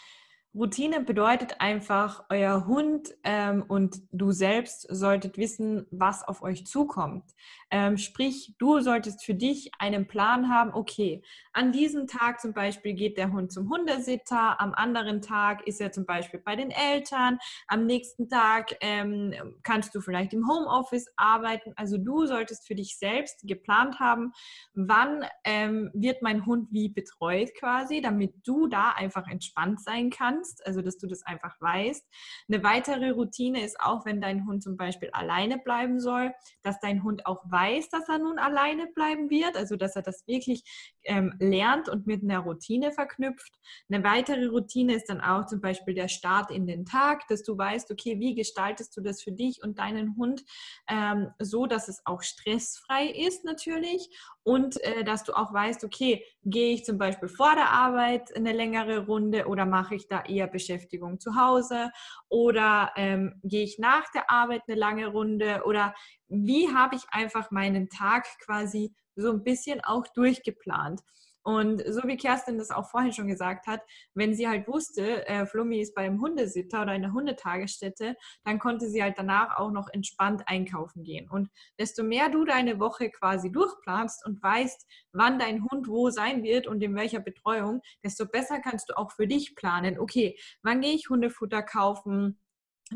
Routine 0.56 1.02
bedeutet 1.02 1.62
einfach, 1.62 2.26
euer 2.30 2.68
Hund 2.68 3.16
ähm, 3.24 3.64
und 3.68 4.02
du 4.12 4.32
selbst 4.32 4.86
solltet 4.88 5.40
wissen, 5.40 5.88
was 5.90 6.24
auf 6.28 6.44
euch 6.44 6.68
zukommt. 6.68 7.24
Ähm, 7.72 7.98
sprich, 7.98 8.54
du 8.60 8.80
solltest 8.80 9.26
für 9.26 9.34
dich 9.34 9.72
einen 9.80 10.08
Plan 10.08 10.50
haben, 10.50 10.72
okay, 10.72 11.24
an 11.54 11.72
diesem 11.72 12.06
Tag 12.06 12.40
zum 12.40 12.54
Beispiel 12.54 12.94
geht 12.94 13.18
der 13.18 13.32
Hund 13.32 13.52
zum 13.52 13.68
Hundesitter, 13.68 14.62
am 14.62 14.76
anderen 14.76 15.22
Tag 15.24 15.66
ist 15.68 15.82
er 15.82 15.92
zum 15.92 16.06
Beispiel 16.06 16.40
bei 16.40 16.56
den 16.56 16.70
Eltern, 16.70 17.40
am 17.68 17.88
nächsten 17.88 18.30
Tag 18.30 18.76
ähm, 18.82 19.34
kannst 19.64 19.96
du 19.96 20.02
vielleicht 20.02 20.34
im 20.34 20.48
Homeoffice 20.48 21.08
arbeiten. 21.16 21.74
Also 21.78 21.98
du 21.98 22.28
solltest 22.28 22.68
für 22.68 22.76
dich 22.76 23.00
selbst 23.00 23.42
geplant 23.48 24.00
haben, 24.00 24.34
wann 24.76 25.26
ähm, 25.46 25.90
wird 25.96 26.22
mein 26.22 26.46
Hund 26.46 26.68
wie 26.72 26.90
betreut 26.90 27.56
quasi, 27.58 28.02
damit 28.02 28.36
du 28.46 28.68
da 28.68 28.92
einfach 28.92 29.28
entspannt 29.28 29.82
sein 29.84 30.12
kannst 30.12 30.43
kannst, 30.44 30.66
also 30.66 30.82
dass 30.82 30.98
du 30.98 31.08
das 31.08 31.24
einfach 31.26 31.60
weißt. 31.62 32.06
Eine 32.50 32.64
weitere 32.64 33.12
Routine 33.12 33.64
ist 33.64 33.80
auch, 33.80 34.06
wenn 34.06 34.22
dein 34.22 34.46
Hund 34.46 34.64
zum 34.64 34.78
Beispiel 34.78 35.10
alleine 35.12 35.58
bleiben 35.58 36.00
soll, 36.00 36.34
dass 36.62 36.80
dein 36.80 37.04
Hund 37.04 37.26
auch 37.26 37.44
weiß, 37.50 37.90
dass 37.90 38.08
er 38.10 38.20
nun 38.20 38.38
alleine 38.38 38.88
bleiben 38.88 39.30
wird, 39.30 39.56
also 39.56 39.76
dass 39.76 39.96
er 39.96 40.02
das 40.02 40.28
wirklich 40.28 40.64
ähm, 41.04 41.34
lernt 41.40 41.90
und 41.90 42.08
mit 42.08 42.24
einer 42.24 42.40
Routine 42.40 42.92
verknüpft. 42.92 43.54
Eine 43.90 44.04
weitere 44.04 44.46
Routine 44.48 44.96
ist 44.96 45.10
dann 45.10 45.22
auch 45.22 45.46
zum 45.46 45.62
Beispiel 45.62 45.94
der 45.94 46.08
Start 46.08 46.52
in 46.52 46.68
den 46.68 46.86
Tag, 46.86 47.28
dass 47.28 47.44
du 47.44 47.58
weißt, 47.58 47.92
okay, 47.92 48.20
wie 48.20 48.36
gestaltest 48.36 48.96
du 48.98 49.02
das 49.02 49.22
für 49.22 49.32
dich 49.32 49.64
und 49.64 49.80
deinen 49.80 50.16
Hund 50.18 50.44
ähm, 50.90 51.30
so, 51.40 51.66
dass 51.66 51.88
es 51.88 52.02
auch 52.06 52.22
stressfrei 52.22 53.08
ist 53.08 53.46
natürlich 53.46 54.10
und 54.44 54.82
äh, 54.84 55.04
dass 55.04 55.24
du 55.24 55.34
auch 55.34 55.54
weißt, 55.54 55.84
okay, 55.84 56.24
gehe 56.44 56.74
ich 56.74 56.86
zum 56.86 56.98
Beispiel 56.98 57.30
vor 57.30 57.56
der 57.56 57.72
Arbeit 57.72 58.36
eine 58.36 58.52
längere 58.52 59.06
Runde 59.06 59.48
oder 59.48 59.66
mache 59.66 59.96
ich 59.96 60.08
da 60.08 60.22
eher 60.24 60.48
Beschäftigung 60.48 61.20
zu 61.20 61.36
Hause 61.36 61.92
oder 62.30 62.92
ähm, 62.96 63.40
gehe 63.44 63.64
ich 63.64 63.80
nach 63.80 64.10
der 64.14 64.30
Arbeit 64.30 64.64
eine 64.68 64.78
lange 64.78 65.08
Runde 65.08 65.64
oder 65.66 65.96
wie 66.28 66.74
habe 66.74 66.96
ich 66.96 67.04
einfach 67.10 67.52
meinen 67.52 67.90
Tag 67.90 68.26
quasi 68.44 68.94
so 69.16 69.32
ein 69.32 69.44
bisschen 69.44 69.82
auch 69.84 70.08
durchgeplant. 70.14 71.02
Und 71.44 71.84
so 71.88 72.02
wie 72.06 72.18
Kerstin 72.18 72.58
das 72.58 72.72
auch 72.72 72.90
vorhin 72.90 73.12
schon 73.14 73.28
gesagt 73.28 73.68
hat, 73.68 73.82
wenn 74.14 74.34
sie 74.34 74.48
halt 74.48 74.68
wusste, 74.68 75.28
äh, 75.28 75.46
Flummi 75.46 75.82
ist 75.82 75.94
beim 75.94 76.22
Hundesitter 76.22 76.84
oder 76.84 76.96
in 76.96 77.02
der 77.02 77.14
Hundetagesstätte, 77.14 78.16
dann 78.44 78.60
konnte 78.60 78.90
sie 78.90 79.04
halt 79.04 79.18
danach 79.18 79.58
auch 79.58 79.72
noch 79.72 79.90
entspannt 79.92 80.44
einkaufen 80.46 81.04
gehen. 81.04 81.30
Und 81.30 81.50
desto 81.78 82.04
mehr 82.04 82.30
du 82.30 82.46
deine 82.46 82.80
Woche 82.80 83.10
quasi 83.10 83.52
durchplanst 83.52 84.26
und 84.26 84.42
weißt, 84.42 84.88
wann 85.12 85.38
dein 85.38 85.64
Hund 85.70 85.88
wo 85.88 86.10
sein 86.10 86.44
wird 86.44 86.68
und 86.68 86.82
in 86.82 86.96
welcher 86.96 87.20
Betreuung, 87.20 87.82
desto 88.04 88.26
besser 88.26 88.60
kannst 88.60 88.90
du 88.90 88.98
auch 88.98 89.12
für 89.12 89.28
dich 89.28 89.56
planen. 89.56 90.00
Okay, 90.00 90.38
wann 90.62 90.82
gehe 90.82 90.94
ich 90.94 91.10
Hundefutter 91.10 91.62
kaufen? 91.62 92.40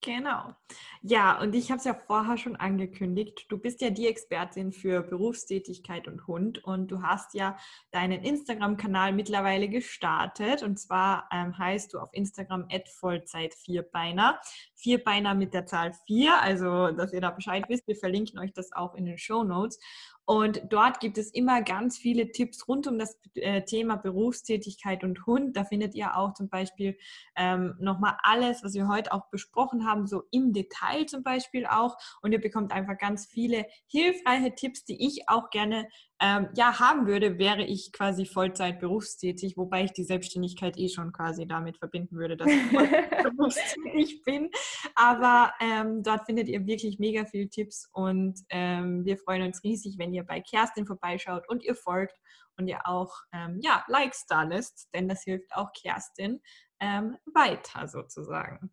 Genau. 0.00 0.54
Ja, 1.02 1.40
und 1.40 1.56
ich 1.56 1.70
habe 1.70 1.78
es 1.78 1.84
ja 1.84 1.92
vorher 1.92 2.38
schon 2.38 2.54
angekündigt. 2.54 3.46
Du 3.48 3.58
bist 3.58 3.80
ja 3.80 3.90
die 3.90 4.06
Expertin 4.06 4.70
für 4.72 5.02
Berufstätigkeit 5.02 6.06
und 6.06 6.28
Hund 6.28 6.62
und 6.62 6.92
du 6.92 7.02
hast 7.02 7.34
ja 7.34 7.58
deinen 7.90 8.22
Instagram-Kanal 8.22 9.12
mittlerweile 9.12 9.68
gestartet. 9.68 10.62
Und 10.62 10.78
zwar 10.78 11.28
ähm, 11.32 11.58
heißt 11.58 11.94
du 11.94 11.98
auf 11.98 12.10
Instagram 12.12 12.68
Vollzeit 13.00 13.54
Vierbeiner. 13.54 14.40
Vierbeiner 14.76 15.34
mit 15.34 15.52
der 15.52 15.66
Zahl 15.66 15.92
4, 16.06 16.42
also 16.42 16.92
dass 16.92 17.12
ihr 17.12 17.20
da 17.20 17.32
Bescheid 17.32 17.64
wisst. 17.68 17.88
Wir 17.88 17.96
verlinken 17.96 18.38
euch 18.38 18.52
das 18.52 18.72
auch 18.72 18.94
in 18.94 19.04
den 19.04 19.18
Show 19.18 19.42
Notes. 19.42 19.80
Und 20.28 20.60
dort 20.68 21.00
gibt 21.00 21.16
es 21.16 21.30
immer 21.30 21.62
ganz 21.62 21.96
viele 21.96 22.30
Tipps 22.32 22.68
rund 22.68 22.86
um 22.86 22.98
das 22.98 23.18
äh, 23.36 23.62
Thema 23.62 23.96
Berufstätigkeit 23.96 25.02
und 25.02 25.24
Hund. 25.24 25.56
Da 25.56 25.64
findet 25.64 25.94
ihr 25.94 26.18
auch 26.18 26.34
zum 26.34 26.50
Beispiel 26.50 26.98
ähm, 27.34 27.74
nochmal 27.80 28.18
alles, 28.22 28.62
was 28.62 28.74
wir 28.74 28.88
heute 28.88 29.10
auch 29.14 29.30
besprochen 29.30 29.86
haben, 29.86 30.06
so 30.06 30.24
im 30.30 30.52
Detail 30.52 31.06
zum 31.06 31.22
Beispiel 31.22 31.64
auch. 31.64 31.96
Und 32.20 32.32
ihr 32.32 32.42
bekommt 32.42 32.72
einfach 32.72 32.98
ganz 32.98 33.24
viele 33.24 33.64
hilfreiche 33.86 34.54
Tipps, 34.54 34.84
die 34.84 35.02
ich 35.02 35.30
auch 35.30 35.48
gerne 35.48 35.88
ähm, 36.20 36.48
ja, 36.56 36.80
haben 36.80 37.06
würde, 37.06 37.38
wäre 37.38 37.62
ich 37.62 37.92
quasi 37.92 38.26
Vollzeit 38.26 38.80
berufstätig, 38.80 39.56
wobei 39.56 39.84
ich 39.84 39.92
die 39.92 40.04
Selbstständigkeit 40.04 40.76
eh 40.76 40.88
schon 40.88 41.12
quasi 41.12 41.46
damit 41.46 41.78
verbinden 41.78 42.16
würde, 42.16 42.36
dass 42.36 42.48
ich 42.48 42.70
berufstätig 43.22 44.22
bin. 44.24 44.50
Aber 44.96 45.52
ähm, 45.60 46.02
dort 46.02 46.26
findet 46.26 46.48
ihr 46.48 46.66
wirklich 46.66 46.98
mega 46.98 47.24
viele 47.24 47.48
Tipps 47.48 47.88
und 47.92 48.40
ähm, 48.50 49.04
wir 49.04 49.16
freuen 49.16 49.42
uns 49.42 49.62
riesig, 49.62 49.96
wenn 49.98 50.12
ihr 50.12 50.24
bei 50.24 50.40
Kerstin 50.40 50.86
vorbeischaut 50.86 51.48
und 51.48 51.62
ihr 51.62 51.76
folgt 51.76 52.18
und 52.56 52.66
ihr 52.66 52.86
auch 52.86 53.14
ähm, 53.32 53.60
ja, 53.62 53.84
Likes 53.86 54.26
da 54.26 54.42
lässt, 54.42 54.88
denn 54.92 55.08
das 55.08 55.22
hilft 55.22 55.54
auch 55.54 55.72
Kerstin 55.72 56.40
ähm, 56.80 57.16
weiter 57.32 57.86
sozusagen. 57.86 58.70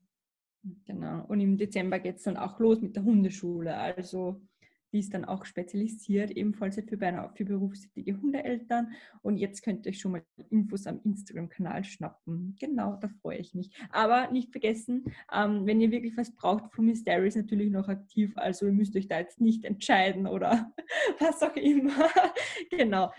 Genau. 0.86 1.23
Und 1.27 1.39
im 1.39 1.58
Dezember 1.58 1.99
geht 1.99 2.17
es 2.17 2.23
dann 2.23 2.38
auch 2.38 2.60
los 2.60 2.81
mit 2.81 2.95
der 2.95 3.03
Hundeschule. 3.03 3.77
Also 3.77 4.41
die 4.95 5.01
ist 5.01 5.13
dann 5.13 5.25
auch 5.25 5.43
spezialisiert, 5.43 6.31
ebenfalls 6.31 6.75
für, 6.75 6.84
für 7.36 7.45
berufstätige 7.45 8.13
Hundeeltern. 8.13 8.93
Und 9.21 9.36
jetzt 9.36 9.62
könnt 9.62 9.86
ihr 9.86 9.89
euch 9.89 9.99
schon 9.99 10.13
mal 10.13 10.23
Infos 10.49 10.88
am 10.88 11.01
Instagram-Kanal 11.03 11.84
schnappen. 11.84 12.55
Genau, 12.58 12.95
da 13.01 13.10
freue 13.21 13.39
ich 13.39 13.53
mich. 13.53 13.71
Aber 13.89 14.31
nicht 14.31 14.51
vergessen, 14.51 15.03
ähm, 15.34 15.65
wenn 15.65 15.81
ihr 15.81 15.91
wirklich 15.91 16.15
was 16.15 16.34
braucht, 16.34 16.71
Flummi 16.71 16.95
Stary 16.95 17.27
ist 17.27 17.36
natürlich 17.36 17.71
noch 17.71 17.89
aktiv. 17.89 18.31
Also 18.38 18.67
ihr 18.67 18.71
müsst 18.71 18.95
euch 18.95 19.10
da 19.10 19.19
jetzt 19.19 19.41
nicht 19.41 19.65
entscheiden 19.65 20.27
oder 20.27 20.71
was 21.19 21.43
auch 21.43 21.58
immer. 21.58 22.10
genau. 22.69 23.12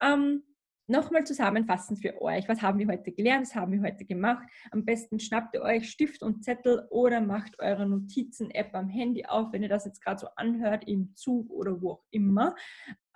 Ähm, 0.00 0.44
Nochmal 0.86 1.24
zusammenfassend 1.24 2.02
für 2.02 2.20
euch, 2.20 2.46
was 2.46 2.60
haben 2.60 2.78
wir 2.78 2.86
heute 2.88 3.10
gelernt, 3.10 3.46
was 3.46 3.54
haben 3.54 3.72
wir 3.72 3.80
heute 3.80 4.04
gemacht. 4.04 4.46
Am 4.70 4.84
besten 4.84 5.18
schnappt 5.18 5.54
ihr 5.54 5.62
euch 5.62 5.90
Stift 5.90 6.22
und 6.22 6.44
Zettel 6.44 6.86
oder 6.90 7.22
macht 7.22 7.58
eure 7.58 7.86
Notizen-App 7.88 8.74
am 8.74 8.90
Handy 8.90 9.24
auf, 9.24 9.50
wenn 9.52 9.62
ihr 9.62 9.70
das 9.70 9.86
jetzt 9.86 10.04
gerade 10.04 10.20
so 10.20 10.26
anhört, 10.36 10.86
im 10.86 11.14
Zug 11.14 11.50
oder 11.50 11.80
wo 11.80 11.92
auch 11.92 12.04
immer. 12.10 12.54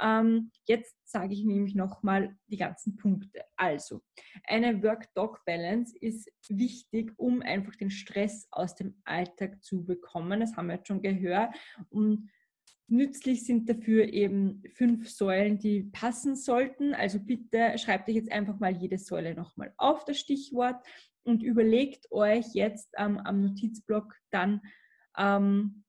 Ähm, 0.00 0.50
jetzt 0.66 0.96
sage 1.04 1.34
ich 1.34 1.44
nämlich 1.44 1.74
nochmal 1.74 2.34
die 2.46 2.56
ganzen 2.56 2.96
Punkte. 2.96 3.44
Also, 3.56 4.00
eine 4.44 4.82
Work-Dog-Balance 4.82 5.94
ist 6.00 6.32
wichtig, 6.48 7.12
um 7.18 7.42
einfach 7.42 7.76
den 7.76 7.90
Stress 7.90 8.48
aus 8.50 8.76
dem 8.76 8.94
Alltag 9.04 9.62
zu 9.62 9.84
bekommen. 9.84 10.40
Das 10.40 10.56
haben 10.56 10.68
wir 10.68 10.76
jetzt 10.76 10.88
schon 10.88 11.02
gehört. 11.02 11.54
Und 11.90 12.30
Nützlich 12.90 13.44
sind 13.44 13.68
dafür 13.68 14.12
eben 14.12 14.62
fünf 14.74 15.10
Säulen, 15.10 15.58
die 15.58 15.82
passen 15.82 16.34
sollten. 16.36 16.94
Also 16.94 17.20
bitte 17.20 17.76
schreibt 17.76 18.08
euch 18.08 18.14
jetzt 18.14 18.32
einfach 18.32 18.58
mal 18.58 18.74
jede 18.74 18.96
Säule 18.96 19.34
nochmal 19.34 19.74
auf, 19.76 20.06
das 20.06 20.18
Stichwort, 20.18 20.82
und 21.28 21.42
überlegt 21.42 22.10
euch 22.10 22.54
jetzt 22.54 22.88
ähm, 22.96 23.18
am 23.18 23.42
Notizblock 23.42 24.16
dann, 24.30 24.62
ähm, 25.18 25.84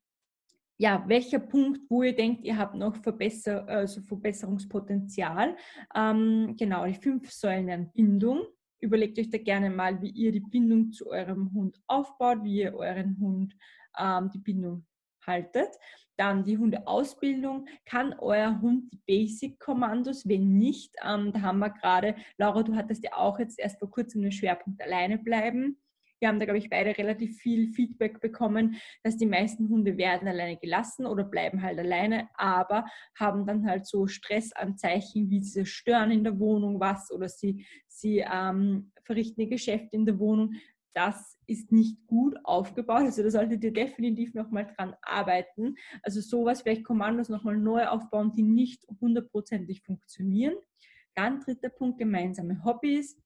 ja, 0.77 1.03
welcher 1.07 1.39
Punkt, 1.39 1.79
wo 1.89 2.03
ihr 2.03 2.15
denkt, 2.15 2.43
ihr 2.43 2.57
habt 2.57 2.75
noch 2.75 2.95
Verbesser 2.97 3.67
also 3.67 4.01
Verbesserungspotenzial. 4.01 5.55
Ähm, 5.95 6.55
genau, 6.57 6.85
die 6.85 6.93
fünf 6.93 7.31
Säulen 7.31 7.69
an 7.69 7.91
Bindung. 7.93 8.43
Überlegt 8.81 9.17
euch 9.19 9.29
da 9.29 9.37
gerne 9.37 9.69
mal, 9.69 10.01
wie 10.01 10.09
ihr 10.09 10.31
die 10.31 10.39
Bindung 10.41 10.91
zu 10.91 11.09
eurem 11.09 11.53
Hund 11.53 11.79
aufbaut, 11.87 12.43
wie 12.43 12.61
ihr 12.61 12.75
euren 12.75 13.17
Hund 13.19 13.55
ähm, 13.97 14.29
die 14.33 14.39
Bindung 14.39 14.85
haltet. 15.25 15.69
Dann 16.17 16.43
die 16.43 16.57
Hundeausbildung. 16.57 17.67
Kann 17.85 18.13
euer 18.19 18.59
Hund 18.61 18.91
die 18.91 19.01
Basic-Kommandos? 19.07 20.27
Wenn 20.27 20.57
nicht, 20.57 20.95
ähm, 21.03 21.31
da 21.31 21.41
haben 21.41 21.59
wir 21.59 21.69
gerade, 21.69 22.15
Laura, 22.37 22.63
du 22.63 22.75
hattest 22.75 23.03
ja 23.03 23.13
auch 23.15 23.39
jetzt 23.39 23.59
erst 23.59 23.79
vor 23.79 23.89
kurzem 23.89 24.21
den 24.21 24.31
Schwerpunkt 24.31 24.81
alleine 24.81 25.17
bleiben. 25.17 25.77
Wir 26.19 26.27
haben 26.27 26.39
da, 26.39 26.45
glaube 26.45 26.57
ich, 26.57 26.69
beide 26.69 26.97
relativ 26.97 27.37
viel 27.37 27.71
Feedback 27.71 28.19
bekommen, 28.19 28.75
dass 29.03 29.15
die 29.15 29.25
meisten 29.25 29.69
Hunde 29.69 29.97
werden 29.97 30.27
alleine 30.27 30.57
gelassen 30.57 31.05
oder 31.05 31.23
bleiben 31.23 31.61
halt 31.61 31.79
alleine, 31.79 32.27
aber 32.35 32.85
haben 33.17 33.45
dann 33.45 33.65
halt 33.65 33.87
so 33.87 34.07
Stressanzeichen 34.07 35.29
wie 35.29 35.41
sie 35.41 35.65
stören 35.65 36.11
in 36.11 36.23
der 36.23 36.37
Wohnung 36.39 36.79
was 36.79 37.09
oder 37.11 37.29
sie, 37.29 37.65
sie 37.87 38.25
ähm, 38.29 38.91
verrichten 39.03 39.41
ihr 39.41 39.49
Geschäft 39.49 39.93
in 39.93 40.05
der 40.05 40.19
Wohnung. 40.19 40.55
Das 40.93 41.37
ist 41.45 41.71
nicht 41.71 42.05
gut 42.07 42.35
aufgebaut. 42.43 43.01
Also 43.01 43.23
da 43.23 43.29
solltet 43.29 43.63
ihr 43.63 43.73
definitiv 43.73 44.33
nochmal 44.33 44.65
dran 44.75 44.95
arbeiten. 45.01 45.75
Also 46.03 46.21
sowas, 46.21 46.61
vielleicht 46.61 46.83
Kommandos 46.83 47.29
nochmal 47.29 47.57
neu 47.57 47.87
aufbauen, 47.87 48.31
die 48.31 48.43
nicht 48.43 48.85
hundertprozentig 48.99 49.81
funktionieren. 49.81 50.55
Dann 51.15 51.39
dritter 51.41 51.69
Punkt, 51.69 51.99
gemeinsame 51.99 52.63
Hobbys 52.63 53.17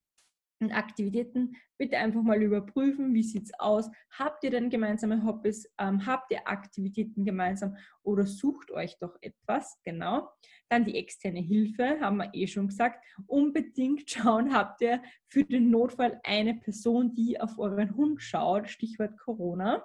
Aktivitäten 0.71 1.55
bitte 1.77 1.97
einfach 1.97 2.21
mal 2.21 2.41
überprüfen, 2.41 3.13
wie 3.13 3.23
sieht 3.23 3.43
es 3.43 3.59
aus. 3.59 3.89
Habt 4.11 4.43
ihr 4.43 4.51
denn 4.51 4.69
gemeinsame 4.69 5.23
Hobbys? 5.23 5.69
Ähm, 5.77 6.05
habt 6.05 6.31
ihr 6.31 6.47
Aktivitäten 6.47 7.25
gemeinsam 7.25 7.75
oder 8.03 8.25
sucht 8.25 8.71
euch 8.71 8.97
doch 8.99 9.17
etwas? 9.21 9.79
Genau. 9.83 10.29
Dann 10.69 10.85
die 10.85 10.95
externe 10.95 11.41
Hilfe, 11.41 11.99
haben 11.99 12.17
wir 12.17 12.29
eh 12.33 12.47
schon 12.47 12.67
gesagt. 12.67 13.03
Unbedingt 13.27 14.09
schauen, 14.09 14.53
habt 14.53 14.81
ihr 14.81 15.01
für 15.27 15.43
den 15.43 15.69
Notfall 15.69 16.19
eine 16.23 16.55
Person, 16.55 17.13
die 17.13 17.39
auf 17.41 17.57
euren 17.57 17.95
Hund 17.95 18.21
schaut, 18.21 18.69
Stichwort 18.69 19.17
Corona. 19.17 19.83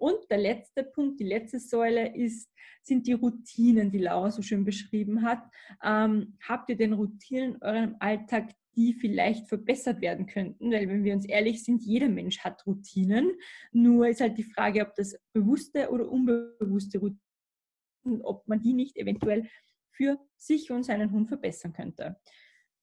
Und 0.00 0.30
der 0.30 0.38
letzte 0.38 0.82
Punkt, 0.82 1.20
die 1.20 1.24
letzte 1.24 1.60
Säule 1.60 2.16
ist, 2.16 2.50
sind 2.82 3.06
die 3.06 3.12
Routinen, 3.12 3.90
die 3.90 3.98
Laura 3.98 4.30
so 4.30 4.40
schön 4.40 4.64
beschrieben 4.64 5.22
hat. 5.22 5.42
Ähm, 5.84 6.38
habt 6.48 6.70
ihr 6.70 6.76
den 6.76 6.94
Routinen 6.94 7.56
in 7.56 7.62
eurem 7.62 7.96
Alltag, 7.98 8.50
die 8.76 8.94
vielleicht 8.94 9.48
verbessert 9.48 10.00
werden 10.00 10.26
könnten, 10.26 10.70
weil 10.70 10.88
wenn 10.88 11.04
wir 11.04 11.14
uns 11.14 11.26
ehrlich 11.26 11.64
sind, 11.64 11.82
jeder 11.82 12.08
Mensch 12.08 12.40
hat 12.40 12.66
Routinen. 12.66 13.32
Nur 13.72 14.08
ist 14.08 14.20
halt 14.20 14.38
die 14.38 14.44
Frage, 14.44 14.82
ob 14.86 14.94
das 14.94 15.16
bewusste 15.32 15.90
oder 15.90 16.08
unbewusste 16.08 16.98
Routinen, 16.98 18.22
ob 18.22 18.46
man 18.48 18.60
die 18.60 18.72
nicht 18.72 18.96
eventuell 18.96 19.48
für 19.90 20.18
sich 20.36 20.70
und 20.70 20.84
seinen 20.84 21.12
Hund 21.12 21.28
verbessern 21.28 21.72
könnte. 21.72 22.16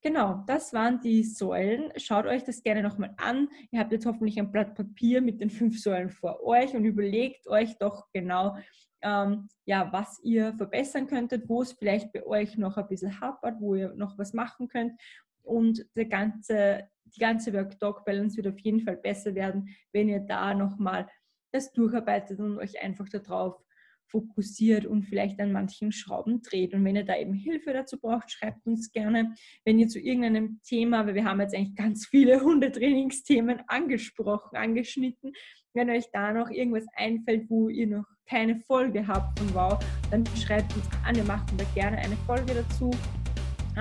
Genau, 0.04 0.44
das 0.46 0.74
waren 0.74 1.02
die 1.02 1.24
Säulen. 1.24 1.92
Schaut 1.98 2.28
euch 2.28 2.44
das 2.44 2.62
gerne 2.62 2.84
nochmal 2.84 3.16
an. 3.18 3.50
Ihr 3.72 3.80
habt 3.80 3.92
jetzt 3.92 4.06
hoffentlich 4.06 4.38
ein 4.38 4.52
Blatt 4.52 4.76
Papier 4.76 5.22
mit 5.22 5.42
den 5.42 5.50
fünf 5.50 5.82
Säulen 5.82 6.12
vor 6.12 6.44
euch 6.44 6.76
und 6.76 6.86
überlegt 6.86 7.48
euch 7.48 7.78
doch 7.80 8.06
genau, 8.14 8.56
ähm, 9.02 9.48
ja, 9.66 9.92
was 9.92 10.20
ihr 10.24 10.54
verbessern 10.54 11.08
könntet, 11.08 11.50
wo 11.50 11.62
es 11.62 11.74
vielleicht 11.74 12.12
bei 12.14 12.26
euch 12.26 12.58
noch 12.58 12.78
ein 12.78 12.88
bisschen 12.88 13.20
hapert, 13.20 13.60
wo 13.60 13.76
ihr 13.76 13.94
noch 13.96 14.18
was 14.18 14.34
machen 14.34 14.68
könnt 14.68 14.94
und 15.48 15.86
der 15.96 16.06
ganze, 16.06 16.90
die 17.06 17.20
ganze 17.20 17.54
Work-Dog-Balance 17.54 18.38
wird 18.38 18.48
auf 18.48 18.60
jeden 18.60 18.82
Fall 18.82 18.98
besser 18.98 19.34
werden, 19.36 19.70
wenn 19.94 20.10
ihr 20.10 20.20
da 20.20 20.54
nochmal 20.54 21.08
das 21.52 21.72
durcharbeitet 21.72 22.40
und 22.40 22.58
euch 22.58 22.82
einfach 22.82 23.08
darauf 23.10 23.56
fokussiert 24.10 24.86
und 24.86 25.04
vielleicht 25.04 25.40
an 25.40 25.52
manchen 25.52 25.92
Schrauben 25.92 26.42
dreht. 26.42 26.74
Und 26.74 26.86
wenn 26.86 26.96
ihr 26.96 27.04
da 27.04 27.18
eben 27.18 27.34
Hilfe 27.34 27.74
dazu 27.74 28.00
braucht, 28.00 28.32
schreibt 28.32 28.66
uns 28.66 28.92
gerne. 28.92 29.34
Wenn 29.66 29.80
ihr 29.80 29.88
zu 29.88 30.00
irgendeinem 30.00 30.60
Thema, 30.64 31.06
weil 31.06 31.16
wir 31.16 31.26
haben 31.26 31.42
jetzt 31.42 31.56
eigentlich 31.56 31.76
ganz 31.76 32.08
viele 32.08 32.42
Hundetrainingsthemen 32.42 33.62
angesprochen, 33.68 34.56
angeschnitten, 34.56 35.34
wenn 35.74 35.90
euch 35.90 36.06
da 36.12 36.34
noch 36.34 36.50
irgendwas 36.50 36.86
einfällt, 36.96 37.50
wo 37.50 37.70
ihr 37.70 37.88
noch 37.88 38.06
keine 38.30 38.58
Folge 38.62 39.08
habt 39.08 39.40
von 39.40 39.54
Wow, 39.54 39.80
dann 40.10 40.26
schreibt 40.36 40.76
uns 40.76 40.86
an. 41.06 41.16
Wir 41.16 41.24
machen 41.24 41.58
da 41.58 41.66
gerne 41.76 41.98
eine 41.98 42.16
Folge 42.26 42.54
dazu. 42.54 42.92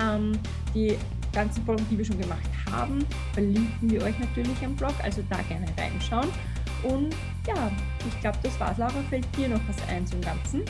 Ähm, 0.00 0.33
die 0.74 0.96
ganzen 1.37 1.64
Folgen, 1.66 1.87
die 1.90 1.99
wir 1.99 2.05
schon 2.05 2.18
gemacht 2.18 2.49
haben, 2.72 3.05
verlinken 3.35 3.90
wir 3.90 4.03
euch 4.03 4.18
natürlich 4.18 4.64
am 4.64 4.75
Blog, 4.75 4.94
also 5.03 5.22
da 5.29 5.37
gerne 5.42 5.66
reinschauen. 5.79 6.29
Und 6.83 7.14
ja, 7.46 7.70
ich 8.09 8.20
glaube, 8.20 8.38
das 8.42 8.59
war's. 8.59 8.79
Laura, 8.79 9.03
fällt 9.11 9.27
dir 9.37 9.49
noch 9.49 9.61
was 9.68 9.77
ein 9.88 10.07
zum 10.07 10.20
Ganzen? 10.22 10.62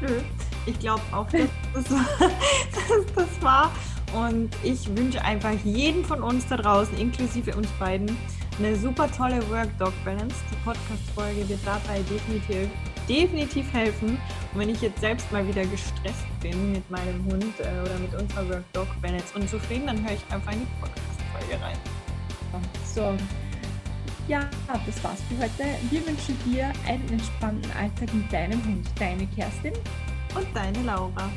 Nö, 0.00 0.20
ich 0.66 0.78
glaube 0.78 1.02
auch, 1.10 1.26
dass 1.30 1.48
das, 1.74 1.84
dass 1.88 3.14
das 3.14 3.42
war. 3.42 3.72
Und 4.14 4.50
ich 4.62 4.94
wünsche 4.94 5.22
einfach 5.24 5.54
jedem 5.64 6.04
von 6.04 6.22
uns 6.22 6.46
da 6.46 6.56
draußen, 6.56 6.96
inklusive 6.98 7.56
uns 7.56 7.68
beiden, 7.78 8.16
eine 8.58 8.76
super 8.76 9.10
tolle 9.10 9.38
Work-Dog-Balance. 9.50 10.36
Die 10.50 10.56
Podcast-Folge 10.64 11.48
wird 11.48 11.60
dabei 11.64 12.00
definitiv, 12.10 12.68
definitiv 13.08 13.72
helfen. 13.72 14.18
Und 14.52 14.60
wenn 14.60 14.68
ich 14.70 14.80
jetzt 14.80 15.00
selbst 15.00 15.30
mal 15.30 15.46
wieder 15.46 15.64
gestresst 15.66 16.26
bin 16.40 16.72
mit 16.72 16.90
meinem 16.90 17.24
Hund 17.26 17.54
äh, 17.60 17.80
oder 17.80 17.98
mit 17.98 18.14
unserer 18.14 18.48
Work-Dog-Balance 18.48 19.34
unzufrieden, 19.34 19.86
dann 19.86 20.02
höre 20.02 20.14
ich 20.14 20.24
einfach 20.30 20.52
in 20.52 20.60
die 20.60 20.66
Podcast-Folge 20.80 21.62
rein. 21.62 21.76
So, 22.94 23.14
ja, 24.26 24.48
das 24.86 25.04
war's 25.04 25.22
für 25.28 25.38
heute. 25.38 25.78
Wir 25.90 26.06
wünschen 26.06 26.36
dir 26.44 26.72
einen 26.86 27.08
entspannten 27.10 27.70
Alltag 27.72 28.12
mit 28.14 28.32
deinem 28.32 28.62
Hund. 28.64 28.88
Deine 28.98 29.26
Kerstin 29.28 29.74
und 30.34 30.46
deine 30.54 30.82
Laura. 30.82 31.30